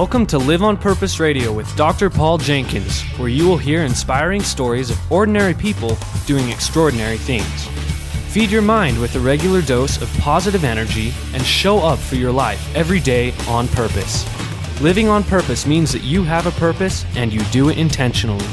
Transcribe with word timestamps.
Welcome 0.00 0.24
to 0.28 0.38
Live 0.38 0.62
on 0.62 0.78
Purpose 0.78 1.20
Radio 1.20 1.52
with 1.52 1.76
Dr. 1.76 2.08
Paul 2.08 2.38
Jenkins, 2.38 3.02
where 3.18 3.28
you 3.28 3.46
will 3.46 3.58
hear 3.58 3.82
inspiring 3.82 4.40
stories 4.40 4.88
of 4.88 5.12
ordinary 5.12 5.52
people 5.52 5.98
doing 6.24 6.48
extraordinary 6.48 7.18
things. 7.18 7.66
Feed 8.32 8.50
your 8.50 8.62
mind 8.62 8.98
with 8.98 9.14
a 9.16 9.20
regular 9.20 9.60
dose 9.60 10.00
of 10.00 10.10
positive 10.16 10.64
energy 10.64 11.12
and 11.34 11.42
show 11.42 11.80
up 11.80 11.98
for 11.98 12.14
your 12.14 12.32
life 12.32 12.74
every 12.74 12.98
day 12.98 13.34
on 13.46 13.68
purpose. 13.68 14.24
Living 14.80 15.08
on 15.08 15.22
purpose 15.22 15.66
means 15.66 15.92
that 15.92 16.02
you 16.02 16.22
have 16.22 16.46
a 16.46 16.58
purpose 16.58 17.04
and 17.14 17.30
you 17.30 17.42
do 17.52 17.68
it 17.68 17.76
intentionally. 17.76 18.48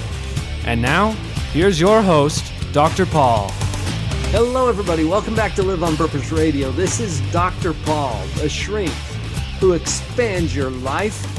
And 0.66 0.82
now, 0.82 1.12
here's 1.54 1.80
your 1.80 2.02
host, 2.02 2.52
Dr. 2.74 3.06
Paul. 3.06 3.52
Hello, 4.32 4.68
everybody. 4.68 5.06
Welcome 5.06 5.34
back 5.34 5.54
to 5.54 5.64
Live 5.64 5.82
on 5.82 5.96
Purpose 5.96 6.30
Radio. 6.30 6.72
This 6.72 7.00
is 7.00 7.22
Dr. 7.32 7.74
Paul, 7.86 8.22
a 8.42 8.50
shrink 8.50 8.92
who 9.62 9.72
expands 9.72 10.54
your 10.54 10.70
life. 10.70 11.37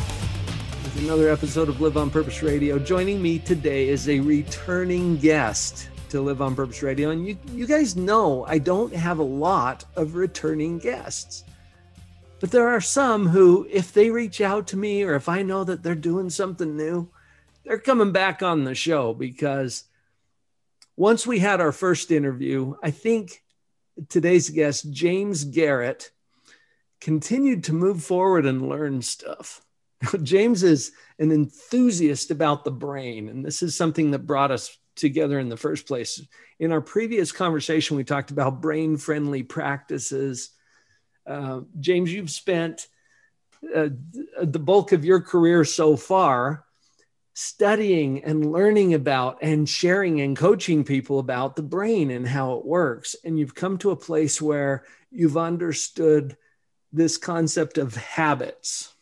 Another 0.99 1.31
episode 1.31 1.69
of 1.69 1.81
Live 1.81 1.97
on 1.97 2.11
Purpose 2.11 2.43
Radio. 2.43 2.77
Joining 2.77 3.23
me 3.23 3.39
today 3.39 3.89
is 3.89 4.09
a 4.09 4.19
returning 4.19 5.17
guest 5.17 5.91
to 6.09 6.21
Live 6.21 6.43
on 6.43 6.57
Purpose 6.57 6.83
Radio. 6.83 7.11
And 7.11 7.25
you, 7.25 7.39
you 7.53 7.69
guys 7.69 7.95
know 7.95 8.45
I 8.47 8.59
don't 8.59 8.93
have 8.93 9.21
a 9.21 9.23
lot 9.23 9.85
of 9.95 10.17
returning 10.17 10.79
guests. 10.79 11.45
But 12.41 12.51
there 12.51 12.69
are 12.69 12.81
some 12.81 13.29
who, 13.29 13.65
if 13.71 13.93
they 13.93 14.11
reach 14.11 14.41
out 14.41 14.67
to 14.69 14.77
me 14.77 15.05
or 15.05 15.15
if 15.15 15.29
I 15.29 15.43
know 15.43 15.63
that 15.63 15.85
they're 15.85 15.95
doing 15.95 16.31
something 16.31 16.77
new, 16.77 17.09
they're 17.63 17.79
coming 17.79 18.11
back 18.11 18.43
on 18.43 18.65
the 18.65 18.75
show 18.75 19.15
because 19.15 19.85
once 20.97 21.25
we 21.25 21.39
had 21.39 21.61
our 21.61 21.73
first 21.73 22.11
interview, 22.11 22.75
I 22.83 22.91
think 22.91 23.45
today's 24.09 24.51
guest, 24.51 24.91
James 24.91 25.45
Garrett, 25.45 26.11
continued 27.01 27.63
to 27.65 27.73
move 27.73 28.03
forward 28.03 28.45
and 28.45 28.69
learn 28.69 29.01
stuff. 29.03 29.65
James 30.23 30.63
is 30.63 30.93
an 31.19 31.33
enthusiast 31.33 32.31
about 32.31 32.65
the 32.65 32.71
brain, 32.71 33.29
and 33.29 33.45
this 33.45 33.63
is 33.63 33.77
something 33.77 34.13
that 34.13 34.27
brought 34.27 34.51
us 34.51 34.77
together 34.97 35.39
in 35.39 35.49
the 35.49 35.57
first 35.57 35.87
place. 35.87 36.21
In 36.59 36.73
our 36.73 36.81
previous 36.81 37.33
conversation, 37.33 37.97
we 37.97 38.05
talked 38.05 38.31
about 38.31 38.61
brain 38.61 38.97
friendly 38.97 39.43
practices. 39.43 40.51
Uh, 41.27 41.61
James, 41.81 42.13
you've 42.13 42.31
spent 42.31 42.87
uh, 43.75 43.89
the 44.41 44.59
bulk 44.59 44.93
of 44.93 45.05
your 45.05 45.21
career 45.21 45.65
so 45.65 45.97
far 45.97 46.65
studying 47.35 48.25
and 48.25 48.51
learning 48.51 48.95
about 48.95 49.39
and 49.43 49.69
sharing 49.69 50.21
and 50.21 50.37
coaching 50.37 50.83
people 50.83 51.21
about 51.21 51.55
the 51.55 51.63
brain 51.63 52.11
and 52.11 52.27
how 52.27 52.55
it 52.55 52.65
works. 52.65 53.15
And 53.25 53.39
you've 53.39 53.55
come 53.55 53.79
to 53.79 53.93
a 53.93 53.97
place 53.97 54.43
where 54.43 54.85
you've 55.13 55.37
understood 55.37 56.37
this 56.93 57.17
concept 57.17 57.79
of 57.79 57.95
habits 57.95 58.93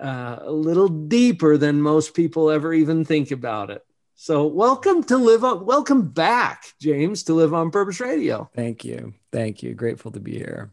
uh, 0.00 0.38
a 0.42 0.52
little 0.52 0.88
deeper 0.88 1.56
than 1.56 1.82
most 1.82 2.14
people 2.14 2.50
ever 2.50 2.72
even 2.72 3.04
think 3.04 3.30
about 3.30 3.70
it. 3.70 3.84
So, 4.14 4.46
welcome 4.46 5.04
to 5.04 5.16
live 5.16 5.44
on, 5.44 5.64
welcome 5.64 6.08
back, 6.08 6.72
James, 6.80 7.22
to 7.24 7.34
Live 7.34 7.54
on 7.54 7.70
Purpose 7.70 8.00
Radio. 8.00 8.50
Thank 8.54 8.84
you. 8.84 9.14
Thank 9.32 9.62
you. 9.62 9.74
Grateful 9.74 10.10
to 10.10 10.20
be 10.20 10.36
here. 10.36 10.72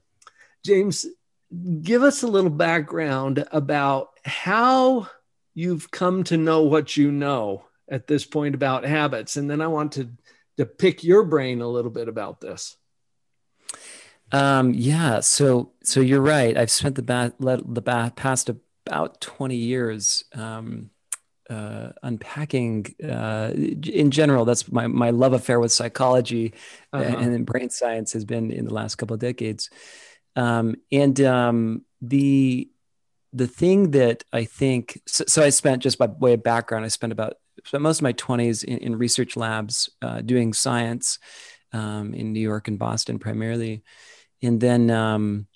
James, 0.66 1.06
give 1.82 2.02
us 2.02 2.24
a 2.24 2.28
little 2.28 2.50
background 2.50 3.46
about 3.52 4.10
how 4.26 5.08
you've 5.54 5.92
come 5.92 6.24
to 6.26 6.38
know 6.38 6.64
what 6.64 6.98
you 6.98 7.12
know 7.12 7.66
at 7.88 8.08
this 8.08 8.26
point 8.26 8.56
about 8.56 8.84
habits. 8.84 9.38
And 9.38 9.50
then 9.50 9.62
I 9.62 9.68
want 9.68 9.92
to, 9.94 10.10
to 10.58 10.66
pick 10.66 11.04
your 11.04 11.24
brain 11.24 11.62
a 11.62 11.68
little 11.68 11.92
bit 11.92 12.08
about 12.08 12.42
this. 12.42 12.76
Um, 14.32 14.74
yeah, 14.74 15.20
so 15.20 15.72
so 15.84 16.00
you're 16.00 16.20
right. 16.20 16.58
I've 16.58 16.72
spent 16.72 16.96
the 16.96 17.04
ba- 17.04 17.34
the 17.40 17.82
ba- 17.82 18.12
past 18.16 18.50
about 18.86 19.22
20 19.22 19.56
years 19.56 20.24
um, 20.34 20.90
uh, 21.50 21.90
unpacking. 22.04 22.86
Uh, 23.04 23.52
in 23.56 24.12
general, 24.12 24.46
that's 24.46 24.72
my 24.72 24.88
my 24.88 25.12
love 25.12 25.34
affair 25.34 25.60
with 25.60 25.72
psychology 25.72 26.54
uh-huh. 26.92 27.18
and 27.18 27.46
brain 27.46 27.70
science 27.70 28.14
has 28.14 28.26
been 28.26 28.52
in 28.52 28.66
the 28.66 28.74
last 28.74 28.96
couple 28.96 29.14
of 29.14 29.20
decades. 29.20 29.70
Um, 30.36 30.76
and 30.92 31.20
um, 31.22 31.86
the 32.02 32.70
the 33.34 33.48
thing 33.48 33.92
that 33.92 34.24
I 34.32 34.46
think 34.46 35.02
so, 35.06 35.26
so, 35.28 35.44
I 35.44 35.50
spent 35.50 35.84
just 35.84 35.98
by 35.98 36.08
way 36.08 36.34
of 36.34 36.44
background, 36.44 36.86
I 36.86 36.90
spent 36.90 37.14
about 37.14 37.36
spent 37.66 37.84
most 37.84 38.00
of 38.00 38.04
my 38.04 38.14
20s 38.14 38.64
in, 38.64 38.78
in 38.80 38.96
research 38.98 39.36
labs 39.36 39.90
uh, 40.02 40.22
doing 40.22 40.54
science 40.54 41.20
um, 41.74 42.14
in 42.14 42.34
New 42.34 42.40
York 42.40 42.68
and 42.68 42.80
Boston 42.80 43.20
primarily 43.20 43.84
and 44.42 44.60
then 44.60 44.90
um, 44.90 45.48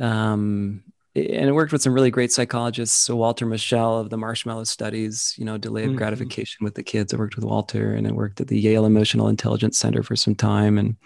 um, 0.00 0.82
and 1.16 1.48
I 1.48 1.52
worked 1.52 1.72
with 1.72 1.82
some 1.82 1.94
really 1.94 2.10
great 2.10 2.30
psychologists. 2.30 2.96
So 2.96 3.16
Walter 3.16 3.46
Mischel 3.46 4.00
of 4.00 4.10
the 4.10 4.18
Marshmallow 4.18 4.64
Studies, 4.64 5.34
you 5.38 5.44
know, 5.44 5.56
delayed 5.56 5.88
mm-hmm. 5.88 5.96
gratification 5.96 6.64
with 6.64 6.74
the 6.74 6.82
kids. 6.82 7.14
I 7.14 7.16
worked 7.16 7.36
with 7.36 7.44
Walter, 7.44 7.94
and 7.94 8.06
I 8.06 8.12
worked 8.12 8.40
at 8.40 8.48
the 8.48 8.58
Yale 8.58 8.84
Emotional 8.84 9.28
Intelligence 9.28 9.78
Center 9.78 10.02
for 10.02 10.14
some 10.14 10.34
time, 10.34 10.78
and 10.78 10.96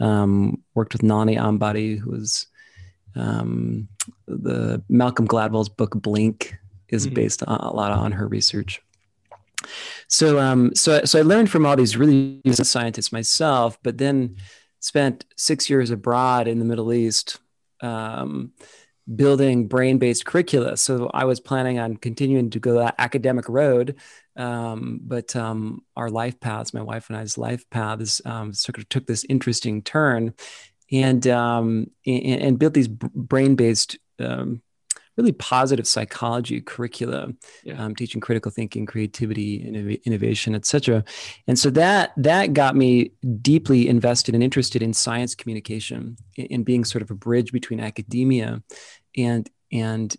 um, 0.00 0.62
worked 0.74 0.92
with 0.92 1.02
Nalini 1.02 1.36
Ambady, 1.36 1.98
who 1.98 2.10
was 2.10 2.46
um, 3.14 3.88
the 4.26 4.82
Malcolm 4.88 5.28
Gladwell's 5.28 5.68
book 5.68 5.92
Blink 5.94 6.56
is 6.88 7.06
mm-hmm. 7.06 7.14
based 7.14 7.42
on, 7.44 7.60
a 7.60 7.72
lot 7.72 7.92
on 7.92 8.12
her 8.12 8.26
research. 8.26 8.82
So, 10.08 10.38
um, 10.38 10.74
so, 10.74 11.04
so 11.04 11.18
I 11.18 11.22
learned 11.22 11.50
from 11.50 11.64
all 11.64 11.76
these 11.76 11.96
really 11.96 12.42
scientists 12.52 13.12
myself, 13.12 13.78
but 13.82 13.98
then 13.98 14.36
spent 14.80 15.24
six 15.36 15.70
years 15.70 15.90
abroad 15.90 16.46
in 16.48 16.58
the 16.58 16.64
Middle 16.64 16.92
East 16.92 17.38
um, 17.80 18.52
building 19.12 19.68
brain 19.68 19.98
based 19.98 20.24
curricula. 20.24 20.76
So 20.76 21.10
I 21.12 21.24
was 21.24 21.40
planning 21.40 21.78
on 21.78 21.96
continuing 21.96 22.50
to 22.50 22.58
go 22.58 22.78
that 22.78 22.94
academic 22.98 23.48
road. 23.48 23.96
Um, 24.36 25.00
but 25.02 25.36
um, 25.36 25.82
our 25.96 26.10
life 26.10 26.40
paths, 26.40 26.74
my 26.74 26.82
wife 26.82 27.08
and 27.08 27.16
I's 27.16 27.38
life 27.38 27.68
paths, 27.70 28.20
um, 28.24 28.52
sort 28.52 28.78
of 28.78 28.88
took 28.88 29.06
this 29.06 29.24
interesting 29.28 29.82
turn 29.82 30.34
and, 30.90 31.26
um, 31.28 31.86
and, 32.04 32.42
and, 32.42 32.58
built 32.58 32.74
these 32.74 32.88
brain 32.88 33.54
based 33.54 33.98
um, 34.18 34.60
really 35.16 35.32
positive 35.32 35.86
psychology 35.86 36.60
curricula, 36.60 37.28
yeah. 37.62 37.82
um, 37.82 37.94
teaching 37.94 38.20
critical 38.20 38.50
thinking, 38.50 38.86
creativity, 38.86 39.60
innov- 39.60 40.02
innovation, 40.04 40.54
etc. 40.54 41.04
And 41.46 41.58
so 41.58 41.70
that 41.70 42.12
that 42.16 42.52
got 42.52 42.76
me 42.76 43.12
deeply 43.40 43.88
invested 43.88 44.34
and 44.34 44.42
interested 44.42 44.82
in 44.82 44.92
science 44.92 45.34
communication, 45.34 46.16
in, 46.36 46.46
in 46.46 46.62
being 46.64 46.84
sort 46.84 47.02
of 47.02 47.10
a 47.10 47.14
bridge 47.14 47.52
between 47.52 47.80
academia 47.80 48.62
and 49.16 49.48
and 49.72 50.16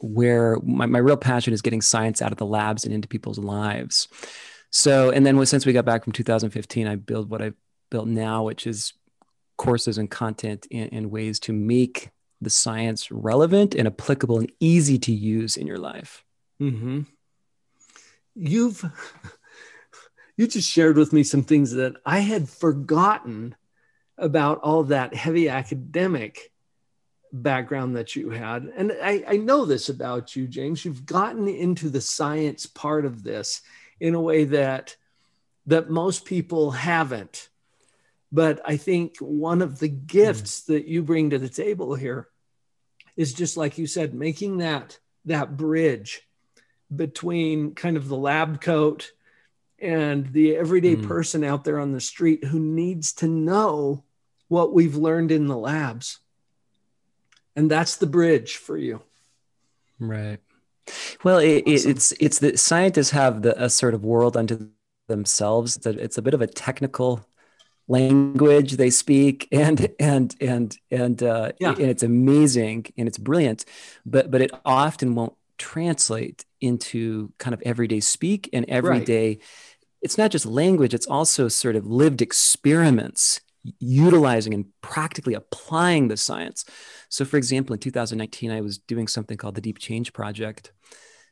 where 0.00 0.58
my, 0.62 0.86
my 0.86 0.98
real 0.98 1.16
passion 1.16 1.52
is 1.52 1.62
getting 1.62 1.80
science 1.80 2.22
out 2.22 2.32
of 2.32 2.38
the 2.38 2.46
labs 2.46 2.84
and 2.84 2.94
into 2.94 3.08
people's 3.08 3.38
lives. 3.38 4.08
So, 4.70 5.10
and 5.10 5.26
then 5.26 5.44
since 5.46 5.66
we 5.66 5.72
got 5.72 5.84
back 5.84 6.04
from 6.04 6.12
2015, 6.12 6.86
I 6.86 6.96
built 6.96 7.28
what 7.28 7.42
I 7.42 7.52
built 7.90 8.06
now, 8.06 8.44
which 8.44 8.66
is 8.66 8.92
courses 9.56 9.98
and 9.98 10.10
content 10.10 10.66
and, 10.70 10.92
and 10.92 11.10
ways 11.10 11.40
to 11.40 11.52
make 11.52 12.10
the 12.40 12.50
science 12.50 13.10
relevant 13.10 13.74
and 13.74 13.86
applicable 13.86 14.38
and 14.38 14.52
easy 14.60 14.98
to 14.98 15.12
use 15.12 15.56
in 15.56 15.66
your 15.66 15.78
life. 15.78 16.24
Mm-hmm. 16.60 17.02
You've 18.34 18.84
you 20.36 20.46
just 20.46 20.70
shared 20.70 20.96
with 20.96 21.12
me 21.12 21.24
some 21.24 21.42
things 21.42 21.72
that 21.72 21.94
I 22.06 22.20
had 22.20 22.48
forgotten 22.48 23.56
about 24.16 24.60
all 24.60 24.84
that 24.84 25.14
heavy 25.14 25.48
academic 25.48 26.52
background 27.32 27.96
that 27.96 28.16
you 28.16 28.30
had. 28.30 28.64
And 28.76 28.92
I, 29.02 29.24
I 29.26 29.36
know 29.36 29.64
this 29.64 29.88
about 29.88 30.34
you, 30.34 30.46
James. 30.46 30.84
You've 30.84 31.06
gotten 31.06 31.48
into 31.48 31.90
the 31.90 32.00
science 32.00 32.66
part 32.66 33.04
of 33.04 33.22
this 33.22 33.62
in 34.00 34.14
a 34.14 34.20
way 34.20 34.44
that 34.44 34.96
that 35.66 35.90
most 35.90 36.24
people 36.24 36.70
haven't. 36.70 37.50
But 38.30 38.60
I 38.64 38.76
think 38.76 39.16
one 39.18 39.62
of 39.62 39.78
the 39.78 39.88
gifts 39.88 40.62
mm. 40.62 40.66
that 40.66 40.86
you 40.86 41.02
bring 41.02 41.30
to 41.30 41.38
the 41.38 41.48
table 41.48 41.94
here 41.94 42.28
is 43.16 43.34
just 43.34 43.56
like 43.56 43.78
you 43.78 43.86
said, 43.86 44.14
making 44.14 44.58
that 44.58 44.98
that 45.24 45.56
bridge 45.56 46.22
between 46.94 47.74
kind 47.74 47.96
of 47.96 48.08
the 48.08 48.16
lab 48.16 48.60
coat 48.60 49.10
and 49.78 50.32
the 50.32 50.56
everyday 50.56 50.96
mm. 50.96 51.06
person 51.06 51.44
out 51.44 51.64
there 51.64 51.78
on 51.78 51.92
the 51.92 52.00
street 52.00 52.44
who 52.44 52.58
needs 52.58 53.12
to 53.14 53.28
know 53.28 54.04
what 54.48 54.72
we've 54.72 54.96
learned 54.96 55.30
in 55.30 55.46
the 55.46 55.56
labs. 55.56 56.18
And 57.54 57.70
that's 57.70 57.96
the 57.96 58.06
bridge 58.06 58.56
for 58.56 58.76
you. 58.76 59.02
Right. 59.98 60.38
Well, 61.22 61.38
it, 61.38 61.64
awesome. 61.66 61.90
it's 61.90 62.12
it's 62.12 62.38
the 62.38 62.56
scientists 62.56 63.10
have 63.10 63.42
the 63.42 63.62
a 63.62 63.68
sort 63.68 63.94
of 63.94 64.04
world 64.04 64.36
unto 64.36 64.68
themselves. 65.06 65.76
It's 65.76 65.86
a, 65.86 65.90
it's 65.90 66.18
a 66.18 66.22
bit 66.22 66.34
of 66.34 66.40
a 66.40 66.46
technical 66.46 67.26
language 67.88 68.76
they 68.76 68.90
speak 68.90 69.48
and 69.52 69.88
and 69.98 70.36
and 70.40 70.76
and 70.90 71.22
uh, 71.22 71.52
yeah. 71.58 71.70
and 71.70 71.80
it's 71.80 72.02
amazing 72.02 72.86
and 72.96 73.08
it's 73.08 73.18
brilliant 73.18 73.64
but 74.04 74.30
but 74.30 74.40
it 74.40 74.50
often 74.64 75.14
won't 75.14 75.34
translate 75.56 76.44
into 76.60 77.32
kind 77.38 77.54
of 77.54 77.62
everyday 77.64 77.98
speak 77.98 78.48
and 78.52 78.64
everyday 78.68 79.28
right. 79.28 79.42
it's 80.02 80.16
not 80.16 80.30
just 80.30 80.46
language 80.46 80.94
it's 80.94 81.06
also 81.06 81.48
sort 81.48 81.74
of 81.74 81.86
lived 81.86 82.22
experiments 82.22 83.40
utilizing 83.80 84.54
and 84.54 84.66
practically 84.80 85.34
applying 85.34 86.08
the 86.08 86.16
science. 86.16 86.64
So, 87.08 87.24
for 87.24 87.36
example, 87.36 87.74
in 87.74 87.80
2019, 87.80 88.50
I 88.50 88.60
was 88.60 88.78
doing 88.78 89.08
something 89.08 89.36
called 89.36 89.54
the 89.54 89.60
Deep 89.60 89.78
Change 89.78 90.12
Project, 90.12 90.72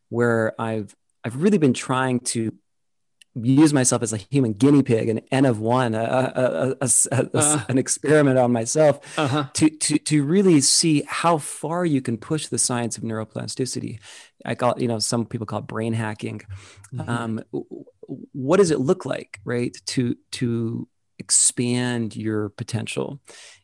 where 0.08 0.60
I've 0.60 0.94
I've 1.24 1.42
really 1.42 1.58
been 1.58 1.74
trying 1.74 2.20
to 2.20 2.54
use 3.42 3.72
myself 3.72 4.02
as 4.02 4.12
a 4.12 4.16
human 4.16 4.52
guinea 4.52 4.82
pig, 4.82 5.08
an 5.08 5.20
N 5.30 5.44
of 5.44 5.60
one, 5.60 5.94
a, 5.94 5.98
a, 6.00 6.76
a, 6.80 7.28
uh, 7.34 7.64
an 7.68 7.78
experiment 7.78 8.38
on 8.38 8.52
myself, 8.52 9.00
uh-huh. 9.18 9.48
to, 9.54 9.70
to, 9.70 9.98
to 9.98 10.24
really 10.24 10.60
see 10.60 11.02
how 11.06 11.38
far 11.38 11.84
you 11.84 12.00
can 12.00 12.16
push 12.16 12.46
the 12.46 12.58
science 12.58 12.96
of 12.96 13.04
neuroplasticity. 13.04 13.98
I 14.44 14.54
call 14.54 14.72
it, 14.72 14.80
you 14.80 14.88
know, 14.88 14.98
some 14.98 15.26
people 15.26 15.46
call 15.46 15.60
it 15.60 15.66
brain 15.66 15.92
hacking. 15.92 16.42
Mm-hmm. 16.94 17.10
Um, 17.10 17.42
what 18.32 18.58
does 18.58 18.70
it 18.70 18.80
look 18.80 19.04
like, 19.04 19.40
right? 19.44 19.76
To, 19.86 20.16
to 20.32 20.88
expand 21.18 22.14
your 22.14 22.50
potential 22.50 23.20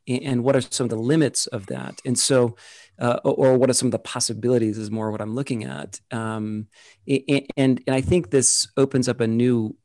and 0.08 0.42
what 0.42 0.56
are 0.56 0.62
some 0.62 0.84
of 0.84 0.90
the 0.90 0.96
limits 0.96 1.46
of 1.48 1.66
that 1.66 2.00
and 2.04 2.18
so 2.18 2.56
uh, 3.02 3.18
or 3.24 3.58
what 3.58 3.68
are 3.68 3.74
some 3.74 3.88
of 3.88 3.92
the 3.92 3.98
possibilities 3.98 4.78
is 4.78 4.90
more 4.90 5.10
what 5.10 5.20
i'm 5.20 5.34
looking 5.34 5.64
at 5.64 6.00
um, 6.10 6.66
and, 7.06 7.46
and 7.56 7.82
i 7.88 8.00
think 8.00 8.30
this 8.30 8.68
opens 8.76 9.08
up 9.08 9.20
a 9.20 9.26
new 9.26 9.76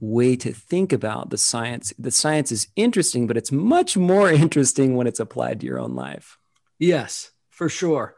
way 0.00 0.36
to 0.36 0.52
think 0.52 0.92
about 0.92 1.30
the 1.30 1.38
science 1.38 1.92
the 1.98 2.10
science 2.10 2.52
is 2.52 2.68
interesting 2.76 3.26
but 3.26 3.36
it's 3.36 3.52
much 3.52 3.96
more 3.96 4.30
interesting 4.44 4.96
when 4.96 5.06
it's 5.06 5.20
applied 5.20 5.60
to 5.60 5.66
your 5.66 5.78
own 5.78 5.94
life 5.94 6.36
yes 6.78 7.30
for 7.50 7.68
sure 7.68 8.14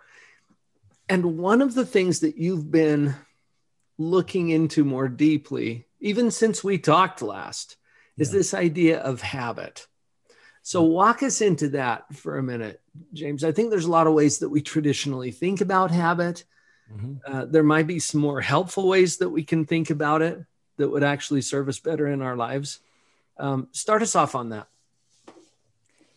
and 1.09 1.39
one 1.39 1.63
of 1.63 1.75
the 1.75 1.87
things 1.87 2.21
that 2.21 2.37
you've 2.37 2.69
been 2.71 3.15
looking 3.99 4.49
into 4.49 4.85
more 4.85 5.09
deeply 5.09 5.87
even 6.01 6.31
since 6.31 6.65
we 6.65 6.79
talked 6.79 7.23
last 7.23 7.77
is 8.17 8.31
yeah. 8.31 8.39
this 8.39 8.55
idea 8.55 8.99
of 9.01 9.21
habit. 9.21 9.87
So, 10.67 10.83
walk 10.83 11.23
us 11.23 11.43
into 11.43 11.69
that 11.69 12.13
for 12.13 12.39
a 12.39 12.43
minute, 12.43 12.81
James. 13.13 13.45
I 13.45 13.53
think 13.53 13.71
there's 13.71 13.85
a 13.85 13.91
lot 13.91 14.09
of 14.09 14.15
ways 14.15 14.41
that 14.41 14.49
we 14.49 14.61
traditionally 14.61 15.31
think 15.31 15.61
about 15.61 15.93
habit. 15.93 16.43
Mm-hmm. 16.93 17.15
Uh, 17.25 17.45
there 17.45 17.63
might 17.63 17.87
be 17.87 18.01
some 18.01 18.21
more 18.21 18.41
helpful 18.41 18.89
ways 18.89 19.19
that 19.19 19.29
we 19.29 19.45
can 19.45 19.65
think 19.65 19.91
about 19.91 20.23
it 20.23 20.45
that 20.77 20.89
would 20.89 21.05
actually 21.05 21.43
serve 21.43 21.69
us 21.69 21.79
better 21.79 22.09
in 22.09 22.21
our 22.21 22.35
lives. 22.35 22.81
Um, 23.39 23.69
start 23.71 24.03
us 24.03 24.17
off 24.17 24.35
on 24.35 24.49
that. 24.49 24.67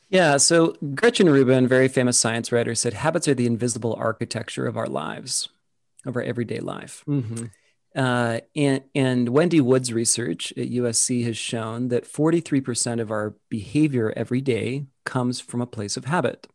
Yeah, 0.10 0.38
so 0.38 0.76
Gretchen 0.96 1.30
Rubin, 1.30 1.68
very 1.68 1.88
famous 1.88 2.20
science 2.20 2.52
writer, 2.52 2.74
said 2.74 2.96
habits 2.96 3.28
are 3.28 3.36
the 3.36 3.46
invisible 3.46 3.94
architecture 4.00 4.66
of 4.66 4.78
our 4.78 4.88
lives, 4.88 5.50
of 6.08 6.16
our 6.16 6.24
everyday 6.24 6.60
life. 6.60 7.04
Mm-hmm. 7.08 7.46
Uh, 8.00 8.40
and, 8.56 8.82
and 8.96 9.28
Wendy 9.28 9.60
Wood's 9.60 9.92
research 9.92 10.54
at 10.56 10.72
USC 10.72 11.26
has 11.26 11.36
shown 11.36 11.90
that 11.90 12.06
43% 12.06 13.02
of 13.02 13.12
our 13.12 13.36
behavior 13.50 14.14
every 14.16 14.40
day 14.40 14.86
comes 15.04 15.42
from 15.42 15.60
a 15.60 15.68
place 15.68 15.98
of 15.98 16.06
habit. 16.06 16.48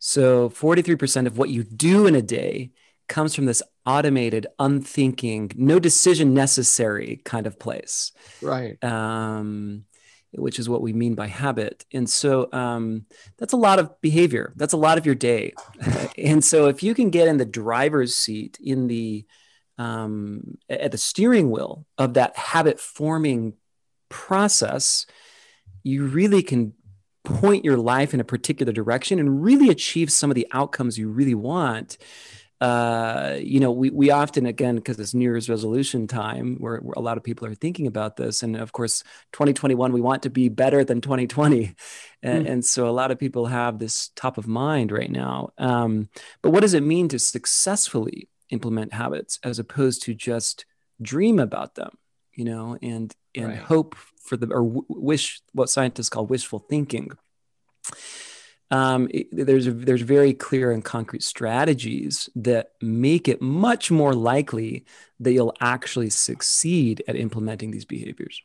So 0.00 0.50
43% 0.50 1.28
of 1.28 1.38
what 1.38 1.50
you 1.50 1.62
do 1.62 2.08
in 2.08 2.16
a 2.16 2.22
day 2.22 2.72
comes 3.06 3.36
from 3.36 3.46
this 3.46 3.62
automated, 3.86 4.48
unthinking, 4.58 5.52
no 5.54 5.78
decision 5.78 6.34
necessary 6.34 7.20
kind 7.24 7.46
of 7.46 7.60
place. 7.60 8.10
Right. 8.42 8.82
Um, 8.82 9.84
which 10.32 10.58
is 10.58 10.68
what 10.68 10.82
we 10.82 10.92
mean 10.92 11.14
by 11.14 11.28
habit. 11.28 11.84
And 11.92 12.10
so 12.10 12.48
um, 12.52 13.06
that's 13.38 13.52
a 13.52 13.56
lot 13.56 13.78
of 13.78 13.98
behavior. 14.00 14.52
That's 14.56 14.74
a 14.74 14.76
lot 14.76 14.98
of 14.98 15.06
your 15.06 15.14
day. 15.14 15.52
and 16.18 16.44
so 16.44 16.66
if 16.66 16.82
you 16.82 16.94
can 16.94 17.10
get 17.10 17.28
in 17.28 17.36
the 17.36 17.44
driver's 17.44 18.16
seat, 18.16 18.58
in 18.60 18.88
the 18.88 19.24
um, 19.78 20.58
at 20.68 20.92
the 20.92 20.98
steering 20.98 21.50
wheel 21.50 21.86
of 21.96 22.14
that 22.14 22.36
habit 22.36 22.80
forming 22.80 23.54
process, 24.08 25.06
you 25.82 26.06
really 26.06 26.42
can 26.42 26.74
point 27.24 27.64
your 27.64 27.76
life 27.76 28.14
in 28.14 28.20
a 28.20 28.24
particular 28.24 28.72
direction 28.72 29.18
and 29.18 29.42
really 29.42 29.68
achieve 29.68 30.10
some 30.10 30.30
of 30.30 30.34
the 30.34 30.46
outcomes 30.52 30.98
you 30.98 31.08
really 31.08 31.34
want. 31.34 31.98
Uh, 32.60 33.36
you 33.40 33.60
know, 33.60 33.70
we, 33.70 33.90
we 33.90 34.10
often, 34.10 34.44
again, 34.44 34.74
because 34.74 34.98
it's 34.98 35.14
New 35.14 35.22
Year's 35.22 35.48
resolution 35.48 36.08
time, 36.08 36.56
where, 36.58 36.78
where, 36.78 36.94
a 36.96 37.00
lot 37.00 37.16
of 37.16 37.22
people 37.22 37.46
are 37.46 37.54
thinking 37.54 37.86
about 37.86 38.16
this. 38.16 38.42
And 38.42 38.56
of 38.56 38.72
course, 38.72 39.04
2021, 39.32 39.92
we 39.92 40.00
want 40.00 40.24
to 40.24 40.30
be 40.30 40.48
better 40.48 40.82
than 40.82 41.00
2020. 41.00 41.76
And, 42.20 42.46
mm. 42.46 42.50
and 42.50 42.64
so 42.64 42.88
a 42.88 42.90
lot 42.90 43.12
of 43.12 43.18
people 43.18 43.46
have 43.46 43.78
this 43.78 44.08
top 44.16 44.38
of 44.38 44.48
mind 44.48 44.90
right 44.90 45.10
now. 45.10 45.50
Um, 45.56 46.08
but 46.42 46.50
what 46.50 46.62
does 46.62 46.74
it 46.74 46.82
mean 46.82 47.08
to 47.10 47.18
successfully 47.20 48.28
implement 48.50 48.92
habits 48.92 49.38
as 49.42 49.58
opposed 49.58 50.02
to 50.02 50.14
just 50.14 50.64
dream 51.00 51.38
about 51.38 51.74
them 51.74 51.96
you 52.34 52.44
know 52.44 52.76
and 52.82 53.14
and 53.34 53.48
right. 53.48 53.58
hope 53.58 53.94
for 53.94 54.36
the 54.36 54.46
or 54.48 54.62
wish 54.88 55.40
what 55.52 55.70
scientists 55.70 56.08
call 56.08 56.26
wishful 56.26 56.58
thinking 56.58 57.10
um, 58.70 59.08
it, 59.10 59.28
there's 59.32 59.66
a, 59.66 59.72
there's 59.72 60.02
very 60.02 60.34
clear 60.34 60.72
and 60.72 60.84
concrete 60.84 61.22
strategies 61.22 62.28
that 62.36 62.72
make 62.82 63.26
it 63.26 63.40
much 63.40 63.90
more 63.90 64.14
likely 64.14 64.84
that 65.20 65.32
you'll 65.32 65.54
actually 65.60 66.10
succeed 66.10 67.02
at 67.08 67.16
implementing 67.16 67.70
these 67.70 67.86
behaviors. 67.86 68.42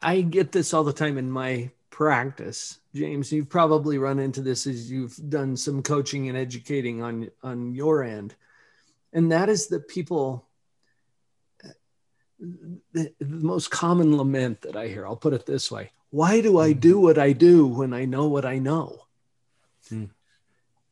I 0.00 0.22
get 0.22 0.52
this 0.52 0.72
all 0.72 0.84
the 0.84 0.92
time 0.92 1.18
in 1.18 1.30
my 1.30 1.70
practice. 1.96 2.78
James 2.94 3.32
you've 3.32 3.48
probably 3.48 3.96
run 3.96 4.18
into 4.18 4.42
this 4.42 4.66
as 4.66 4.90
you've 4.90 5.16
done 5.30 5.56
some 5.56 5.82
coaching 5.82 6.28
and 6.28 6.36
educating 6.36 7.02
on 7.02 7.30
on 7.42 7.74
your 7.74 8.04
end. 8.04 8.34
And 9.14 9.32
that 9.32 9.48
is 9.48 9.68
that 9.68 9.88
people 9.88 10.46
the, 12.38 13.14
the 13.18 13.24
most 13.24 13.70
common 13.70 14.14
lament 14.14 14.60
that 14.60 14.76
i 14.76 14.88
hear 14.88 15.06
i'll 15.06 15.16
put 15.16 15.32
it 15.32 15.46
this 15.46 15.70
way 15.70 15.90
why 16.10 16.42
do 16.42 16.58
i 16.58 16.74
do 16.74 17.00
what 17.00 17.16
i 17.16 17.32
do 17.32 17.66
when 17.66 17.94
i 17.94 18.04
know 18.04 18.28
what 18.28 18.44
i 18.44 18.58
know? 18.58 19.06
Hmm. 19.88 20.04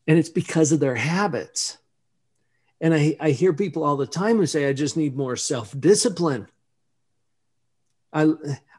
and 0.06 0.18
it's 0.18 0.30
because 0.30 0.72
of 0.72 0.80
their 0.80 0.94
habits. 0.94 1.76
And 2.80 2.94
I, 2.94 3.16
I 3.20 3.30
hear 3.30 3.52
people 3.52 3.84
all 3.84 3.96
the 3.96 4.06
time 4.06 4.38
who 4.38 4.46
say 4.46 4.66
i 4.66 4.72
just 4.72 4.96
need 4.96 5.16
more 5.16 5.36
self-discipline. 5.36 6.48
I, 8.10 8.32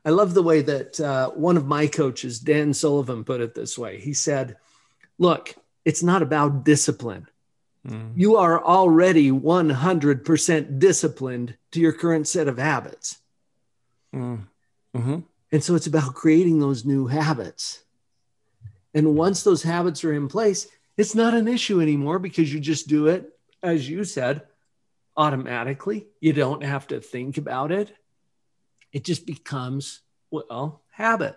I 0.05 0.11
love 0.11 0.35
the 0.35 0.43
way 0.43 0.61
that 0.61 0.99
uh, 0.99 1.31
one 1.31 1.57
of 1.57 1.65
my 1.65 1.87
coaches, 1.87 2.39
Dan 2.39 2.73
Sullivan, 2.73 3.23
put 3.23 3.41
it 3.41 3.55
this 3.55 3.75
way. 3.75 3.99
He 3.99 4.13
said, 4.13 4.57
Look, 5.17 5.55
it's 5.83 6.03
not 6.03 6.21
about 6.21 6.63
discipline. 6.63 7.27
Mm. 7.87 8.11
You 8.15 8.35
are 8.37 8.63
already 8.63 9.31
100% 9.31 10.79
disciplined 10.79 11.57
to 11.71 11.79
your 11.79 11.91
current 11.91 12.27
set 12.27 12.47
of 12.47 12.59
habits. 12.59 13.17
Mm. 14.13 14.45
Mm-hmm. 14.95 15.19
And 15.51 15.63
so 15.63 15.73
it's 15.73 15.87
about 15.87 16.13
creating 16.13 16.59
those 16.59 16.85
new 16.85 17.07
habits. 17.07 17.83
And 18.93 19.15
once 19.15 19.43
those 19.43 19.63
habits 19.63 20.03
are 20.03 20.13
in 20.13 20.27
place, 20.27 20.67
it's 20.97 21.15
not 21.15 21.33
an 21.33 21.47
issue 21.47 21.81
anymore 21.81 22.19
because 22.19 22.53
you 22.53 22.59
just 22.59 22.87
do 22.87 23.07
it, 23.07 23.31
as 23.63 23.89
you 23.89 24.03
said, 24.03 24.43
automatically. 25.17 26.07
You 26.19 26.33
don't 26.33 26.63
have 26.63 26.87
to 26.87 27.01
think 27.01 27.37
about 27.37 27.71
it 27.71 27.95
it 28.95 29.03
just 29.03 29.27
becomes, 29.27 29.99
well, 30.31 30.81
habit. 30.89 31.35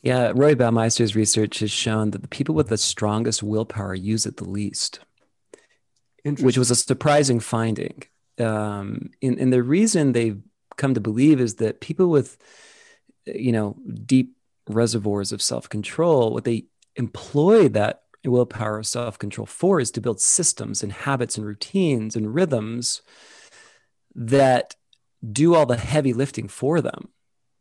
Yeah, 0.00 0.32
Roy 0.34 0.54
Baumeister's 0.54 1.14
research 1.14 1.58
has 1.58 1.70
shown 1.70 2.12
that 2.12 2.22
the 2.22 2.28
people 2.28 2.54
with 2.54 2.68
the 2.68 2.78
strongest 2.78 3.42
willpower 3.42 3.94
use 3.94 4.24
it 4.24 4.38
the 4.38 4.48
least, 4.48 5.00
which 6.24 6.56
was 6.56 6.70
a 6.70 6.76
surprising 6.76 7.40
finding. 7.40 8.04
Um, 8.40 9.10
and, 9.20 9.38
and 9.38 9.52
the 9.52 9.62
reason 9.62 10.12
they've 10.12 10.40
come 10.78 10.94
to 10.94 11.00
believe 11.00 11.42
is 11.42 11.56
that 11.56 11.82
people 11.82 12.08
with, 12.08 12.38
you 13.26 13.52
know, 13.52 13.76
deep 14.06 14.34
reservoirs 14.70 15.30
of 15.30 15.42
self 15.42 15.68
control, 15.68 16.32
what 16.32 16.44
they 16.44 16.64
employ 16.96 17.68
that 17.68 18.04
willpower 18.24 18.82
self 18.82 19.18
control 19.18 19.44
for 19.44 19.78
is 19.78 19.90
to 19.90 20.00
build 20.00 20.22
systems 20.22 20.82
and 20.82 20.90
habits 20.90 21.36
and 21.36 21.46
routines 21.46 22.16
and 22.16 22.34
rhythms 22.34 23.02
that 24.14 24.74
do 25.30 25.54
all 25.54 25.66
the 25.66 25.76
heavy 25.76 26.12
lifting 26.12 26.48
for 26.48 26.80
them. 26.80 27.08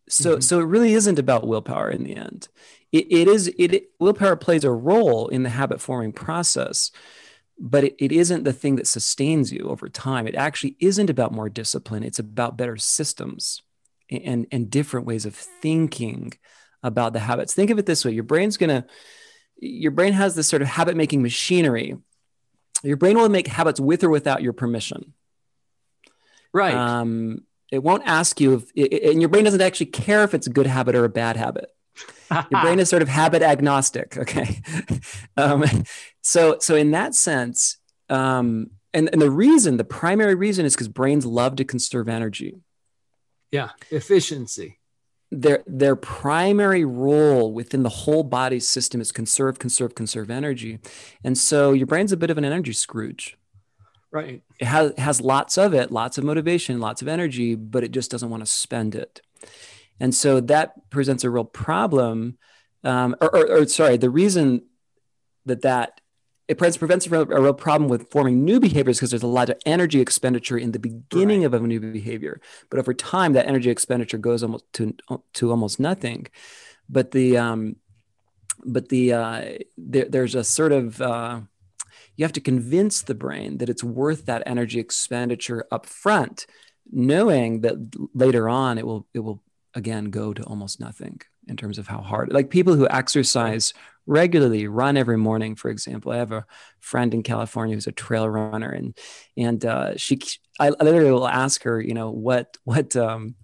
So, 0.10 0.34
mm-hmm. 0.34 0.42
so 0.42 0.60
it 0.60 0.66
really 0.66 0.94
isn't 0.94 1.20
about 1.20 1.48
willpower 1.48 1.90
in 1.90 2.04
the 2.04 2.16
end. 2.16 2.48
It, 2.92 3.12
it 3.12 3.28
is 3.28 3.48
it, 3.48 3.74
it, 3.74 3.92
willpower 4.00 4.36
plays 4.36 4.64
a 4.64 4.72
role 4.72 5.28
in 5.28 5.44
the 5.44 5.50
habit 5.50 5.80
forming 5.80 6.12
process, 6.12 6.92
but 7.58 7.84
it, 7.84 7.96
it 8.00 8.12
isn't 8.12 8.44
the 8.44 8.54
thing 8.54 8.76
that 8.76 8.88
sustains 8.88 9.54
you 9.54 9.70
over 9.70 9.88
time. 9.88 10.28
It 10.28 10.36
actually 10.36 10.76
isn't 10.80 11.10
about 11.10 11.32
more 11.32 11.50
discipline. 11.50 12.04
It's 12.04 12.20
about 12.20 12.58
better 12.58 12.78
systems 12.78 13.62
and 14.10 14.48
and 14.52 14.70
different 14.70 15.06
ways 15.06 15.26
of 15.26 15.36
thinking 15.36 16.34
about 16.84 17.14
the 17.14 17.20
habits. 17.20 17.54
Think 17.54 17.70
of 17.70 17.80
it 17.80 17.86
this 17.86 18.04
way: 18.04 18.12
your 18.12 18.24
brain's 18.24 18.58
gonna 18.58 18.86
your 19.62 19.92
brain 19.92 20.14
has 20.14 20.36
this 20.36 20.48
sort 20.48 20.62
of 20.62 20.68
habit 20.68 20.98
making 20.98 21.22
machinery. 21.22 21.96
Your 22.84 22.98
brain 22.98 23.18
will 23.18 23.30
make 23.30 23.48
habits 23.48 23.80
with 23.80 24.04
or 24.04 24.10
without 24.10 24.42
your 24.42 24.54
permission. 24.54 25.14
Right. 26.52 26.74
Um, 26.74 27.44
it 27.72 27.82
won't 27.82 28.04
ask 28.06 28.40
you 28.40 28.56
if, 28.56 28.72
it, 28.76 29.12
and 29.12 29.22
your 29.22 29.30
brain 29.30 29.46
doesn't 29.46 29.62
actually 29.62 29.88
care 29.88 30.24
if 30.24 30.34
it's 30.34 30.48
a 30.48 30.52
good 30.52 30.68
habit 30.68 30.96
or 30.96 31.06
a 31.06 31.10
bad 31.10 31.38
habit. 31.38 31.70
your 32.30 32.62
brain 32.62 32.80
is 32.80 32.90
sort 32.90 33.02
of 33.02 33.08
habit 33.08 33.42
agnostic. 33.42 34.18
Okay. 34.18 34.62
um, 35.38 35.64
so, 36.22 36.58
so 36.60 36.76
in 36.76 36.92
that 36.92 37.16
sense, 37.16 37.78
um, 38.10 38.72
and, 38.94 39.10
and 39.14 39.22
the 39.22 39.32
reason, 39.32 39.78
the 39.78 39.86
primary 39.86 40.36
reason 40.36 40.66
is 40.66 40.76
because 40.76 40.90
brains 40.90 41.26
love 41.26 41.56
to 41.56 41.64
conserve 41.64 42.10
energy. 42.10 42.58
Yeah. 43.52 43.70
Efficiency. 43.90 44.80
their 45.32 45.64
their 45.66 45.96
primary 45.96 46.84
role 46.84 47.54
within 47.54 47.84
the 47.84 47.90
whole 47.90 48.24
body 48.24 48.60
system 48.60 49.00
is 49.00 49.12
conserve 49.12 49.60
conserve 49.60 49.96
conserve 49.96 50.30
energy 50.30 50.80
and 51.24 51.38
so 51.38 51.72
your 51.72 51.88
brain's 51.88 52.12
a 52.12 52.18
bit 52.18 52.30
of 52.30 52.38
an 52.38 52.44
energy 52.44 52.74
scrooge 52.74 53.38
right. 54.12 54.42
It 54.60 54.66
has, 54.66 54.94
has 54.98 55.22
lots 55.22 55.58
of 55.58 55.74
it 55.74 55.92
lots 55.92 56.18
of 56.18 56.24
motivation 56.24 56.80
lots 56.80 57.02
of 57.02 57.08
energy 57.08 57.56
but 57.56 57.84
it 57.84 57.92
just 57.92 58.12
doesn't 58.12 58.30
want 58.30 58.42
to 58.42 58.48
spend 58.48 58.96
it. 58.96 59.22
And 60.00 60.16
so 60.16 60.40
that 60.42 60.90
presents 60.90 61.24
a 61.24 61.30
real 61.30 61.46
problem 61.46 62.38
um, 62.84 63.16
or, 63.22 63.36
or, 63.36 63.58
or 63.58 63.68
sorry 63.68 63.98
the 63.98 64.10
reason 64.10 64.64
that 65.46 65.62
that 65.62 66.02
it 66.52 66.58
prevents 66.58 67.08
a 67.08 67.10
real, 67.10 67.22
a 67.22 67.42
real, 67.42 67.54
problem 67.54 67.90
with 67.90 68.12
forming 68.12 68.44
new 68.44 68.60
behaviors 68.60 68.98
because 68.98 69.12
there's 69.12 69.24
a 69.24 69.28
lot 69.28 69.50
of 69.50 69.58
energy 69.66 70.02
expenditure 70.02 70.58
in 70.58 70.74
the 70.74 70.80
beginning 70.80 71.42
right. 71.42 71.46
of 71.46 71.54
a 71.54 71.60
new 71.66 71.80
behavior. 71.80 72.42
But 72.70 72.78
over 72.78 72.94
time 72.94 73.32
that 73.34 73.48
energy 73.48 73.70
expenditure 73.70 74.18
goes 74.18 74.44
almost 74.44 74.66
to 74.74 74.94
to 75.36 75.50
almost 75.50 75.80
nothing. 75.80 76.28
But 76.90 77.12
the 77.12 77.38
um 77.38 77.78
but 78.66 78.90
the 78.90 79.14
uh 79.14 79.46
there, 79.78 80.06
there's 80.10 80.36
a 80.36 80.44
sort 80.44 80.74
of 80.74 81.02
uh 81.02 81.42
you 82.22 82.26
have 82.26 82.34
to 82.34 82.42
convince 82.42 83.02
the 83.02 83.16
brain 83.16 83.58
that 83.58 83.70
it's 83.70 83.84
worth 83.84 84.26
that 84.28 84.44
energy 84.46 84.80
expenditure 84.80 85.66
up 85.72 85.86
front 85.86 86.46
knowing 86.92 87.62
that 87.62 87.76
later 88.14 88.48
on 88.48 88.78
it 88.78 88.86
will 88.86 89.08
it 89.14 89.20
will 89.20 89.42
again 89.74 90.06
go 90.06 90.34
to 90.34 90.44
almost 90.44 90.80
nothing 90.80 91.20
in 91.48 91.58
terms 91.58 91.78
of 91.78 91.88
how 91.88 92.02
hard 92.02 92.32
like 92.32 92.50
people 92.50 92.76
who 92.76 92.88
exercise 92.90 93.74
regularly 94.06 94.68
run 94.68 94.98
every 94.98 95.18
morning 95.18 95.56
for 95.56 95.70
example. 95.70 96.12
I 96.12 96.18
have 96.18 96.32
a 96.32 96.46
friend 96.80 97.14
in 97.14 97.24
california 97.24 97.76
who's 97.76 97.88
a 97.88 97.92
trail 97.92 98.30
runner 98.30 98.70
and 98.70 98.98
and 99.36 99.66
uh, 99.66 99.98
she 99.98 100.20
i 100.60 100.70
literally 100.70 101.12
will 101.12 101.28
ask 101.28 101.64
her 101.64 101.82
you 101.82 101.94
know 101.94 102.12
what 102.12 102.58
what 102.64 102.96
um 102.96 103.36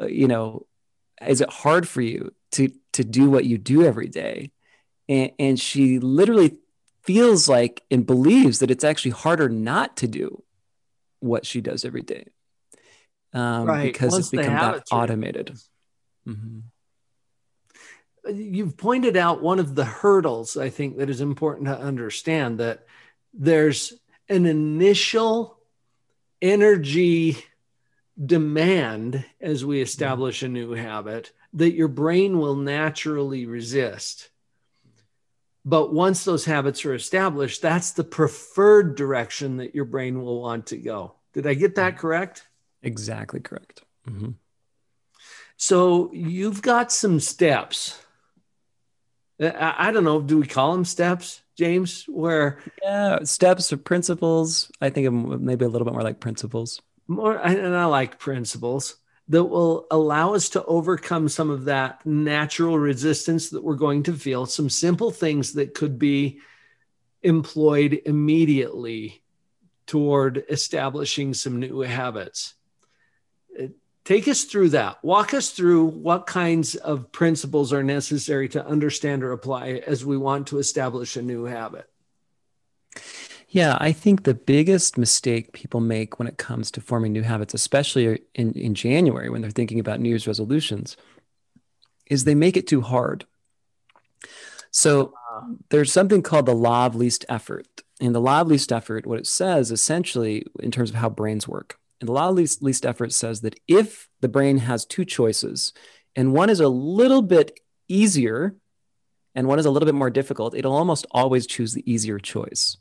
uh, 0.00 0.06
you 0.06 0.28
know 0.28 0.66
is 1.26 1.40
it 1.40 1.50
hard 1.50 1.86
for 1.86 2.00
you 2.00 2.32
to 2.52 2.70
to 2.92 3.04
do 3.04 3.30
what 3.30 3.44
you 3.44 3.58
do 3.58 3.84
every 3.84 4.08
day? 4.08 4.52
And, 5.08 5.32
and 5.38 5.60
she 5.60 5.98
literally 5.98 6.56
feels 7.02 7.48
like 7.48 7.82
and 7.90 8.06
believes 8.06 8.58
that 8.58 8.70
it's 8.70 8.84
actually 8.84 9.12
harder 9.12 9.48
not 9.48 9.96
to 9.96 10.06
do 10.06 10.42
what 11.20 11.44
she 11.46 11.60
does 11.60 11.84
every 11.84 12.02
day 12.02 12.26
um, 13.32 13.66
right. 13.66 13.92
because 13.92 14.12
Once 14.12 14.26
it's 14.26 14.30
become 14.30 14.54
that 14.54 14.84
automated 14.90 15.58
mm-hmm 16.26 16.60
you've 18.28 18.76
pointed 18.76 19.16
out 19.16 19.42
one 19.42 19.58
of 19.58 19.74
the 19.74 19.84
hurdles 19.84 20.56
I 20.56 20.68
think 20.68 20.98
that 20.98 21.10
is 21.10 21.20
important 21.20 21.66
to 21.66 21.78
understand 21.78 22.58
that 22.58 22.86
there's 23.32 23.94
an 24.28 24.46
initial 24.46 25.58
energy 26.42 27.44
demand 28.22 29.24
as 29.40 29.64
we 29.64 29.80
establish 29.80 30.42
a 30.42 30.48
new 30.48 30.72
habit 30.72 31.32
that 31.54 31.74
your 31.74 31.88
brain 31.88 32.38
will 32.38 32.56
naturally 32.56 33.46
resist. 33.46 34.30
But 35.64 35.92
once 35.92 36.24
those 36.24 36.44
habits 36.44 36.84
are 36.84 36.94
established, 36.94 37.60
that's 37.60 37.92
the 37.92 38.04
preferred 38.04 38.96
direction 38.96 39.58
that 39.58 39.74
your 39.74 39.84
brain 39.84 40.22
will 40.22 40.40
want 40.40 40.66
to 40.68 40.76
go. 40.78 41.14
Did 41.34 41.46
I 41.46 41.54
get 41.54 41.74
that 41.74 41.98
correct? 41.98 42.46
Exactly 42.82 43.40
correct. 43.40 43.82
Mm-hmm. 44.08 44.30
So 45.56 46.10
you've 46.12 46.62
got 46.62 46.90
some 46.90 47.20
steps 47.20 47.98
I, 49.40 49.88
I 49.88 49.92
don't 49.92 50.04
know. 50.04 50.20
Do 50.20 50.38
we 50.38 50.46
call 50.46 50.72
them 50.72 50.84
steps, 50.84 51.40
James? 51.56 52.04
Where 52.08 52.58
yeah, 52.82 53.20
steps 53.24 53.72
or 53.72 53.78
principles. 53.78 54.70
I 54.80 54.90
think 54.90 55.06
of 55.06 55.40
maybe 55.40 55.64
a 55.64 55.68
little 55.68 55.84
bit 55.84 55.94
more 55.94 56.02
like 56.02 56.20
principles. 56.20 56.80
More, 57.08 57.36
and 57.36 57.74
I 57.74 57.86
like 57.86 58.18
principles 58.18 58.96
that 59.30 59.44
will 59.44 59.86
allow 59.92 60.34
us 60.34 60.48
to 60.50 60.64
overcome 60.64 61.28
some 61.28 61.50
of 61.50 61.66
that 61.66 62.04
natural 62.04 62.78
resistance 62.78 63.50
that 63.50 63.62
we're 63.62 63.76
going 63.76 64.02
to 64.02 64.12
feel. 64.12 64.44
Some 64.44 64.68
simple 64.68 65.12
things 65.12 65.52
that 65.52 65.72
could 65.72 65.98
be 66.00 66.40
employed 67.22 68.02
immediately 68.06 69.22
toward 69.86 70.44
establishing 70.48 71.34
some 71.34 71.60
new 71.60 71.80
habits. 71.80 72.54
Take 74.04 74.28
us 74.28 74.44
through 74.44 74.70
that. 74.70 75.02
Walk 75.04 75.34
us 75.34 75.50
through 75.50 75.86
what 75.86 76.26
kinds 76.26 76.74
of 76.74 77.12
principles 77.12 77.72
are 77.72 77.82
necessary 77.82 78.48
to 78.50 78.66
understand 78.66 79.22
or 79.22 79.32
apply 79.32 79.82
as 79.86 80.04
we 80.04 80.16
want 80.16 80.46
to 80.48 80.58
establish 80.58 81.16
a 81.16 81.22
new 81.22 81.44
habit. 81.44 81.89
Yeah, 83.52 83.76
I 83.80 83.90
think 83.90 84.22
the 84.22 84.34
biggest 84.34 84.96
mistake 84.96 85.52
people 85.52 85.80
make 85.80 86.20
when 86.20 86.28
it 86.28 86.38
comes 86.38 86.70
to 86.70 86.80
forming 86.80 87.12
new 87.12 87.22
habits, 87.22 87.52
especially 87.52 88.22
in, 88.36 88.52
in 88.52 88.76
January 88.76 89.28
when 89.28 89.42
they're 89.42 89.50
thinking 89.50 89.80
about 89.80 89.98
New 89.98 90.08
Year's 90.08 90.28
resolutions, 90.28 90.96
is 92.06 92.22
they 92.22 92.36
make 92.36 92.56
it 92.56 92.68
too 92.68 92.80
hard. 92.80 93.26
So 94.70 95.14
ah. 95.32 95.46
there's 95.70 95.92
something 95.92 96.22
called 96.22 96.46
the 96.46 96.54
law 96.54 96.86
of 96.86 96.94
least 96.94 97.24
effort. 97.28 97.66
And 98.00 98.14
the 98.14 98.20
law 98.20 98.40
of 98.40 98.46
least 98.46 98.70
effort, 98.70 99.04
what 99.04 99.18
it 99.18 99.26
says 99.26 99.72
essentially 99.72 100.46
in 100.60 100.70
terms 100.70 100.90
of 100.90 100.96
how 100.96 101.10
brains 101.10 101.48
work, 101.48 101.76
and 102.00 102.08
the 102.08 102.12
law 102.12 102.28
of 102.28 102.36
least, 102.36 102.62
least 102.62 102.86
effort 102.86 103.12
says 103.12 103.40
that 103.40 103.58
if 103.66 104.08
the 104.20 104.28
brain 104.28 104.58
has 104.58 104.86
two 104.86 105.04
choices 105.04 105.72
and 106.14 106.32
one 106.32 106.50
is 106.50 106.60
a 106.60 106.68
little 106.68 107.20
bit 107.20 107.58
easier 107.88 108.54
and 109.34 109.48
one 109.48 109.58
is 109.58 109.66
a 109.66 109.70
little 109.70 109.86
bit 109.86 109.94
more 109.94 110.08
difficult, 110.08 110.54
it'll 110.54 110.76
almost 110.76 111.04
always 111.10 111.48
choose 111.48 111.74
the 111.74 111.90
easier 111.90 112.18
choice. 112.20 112.76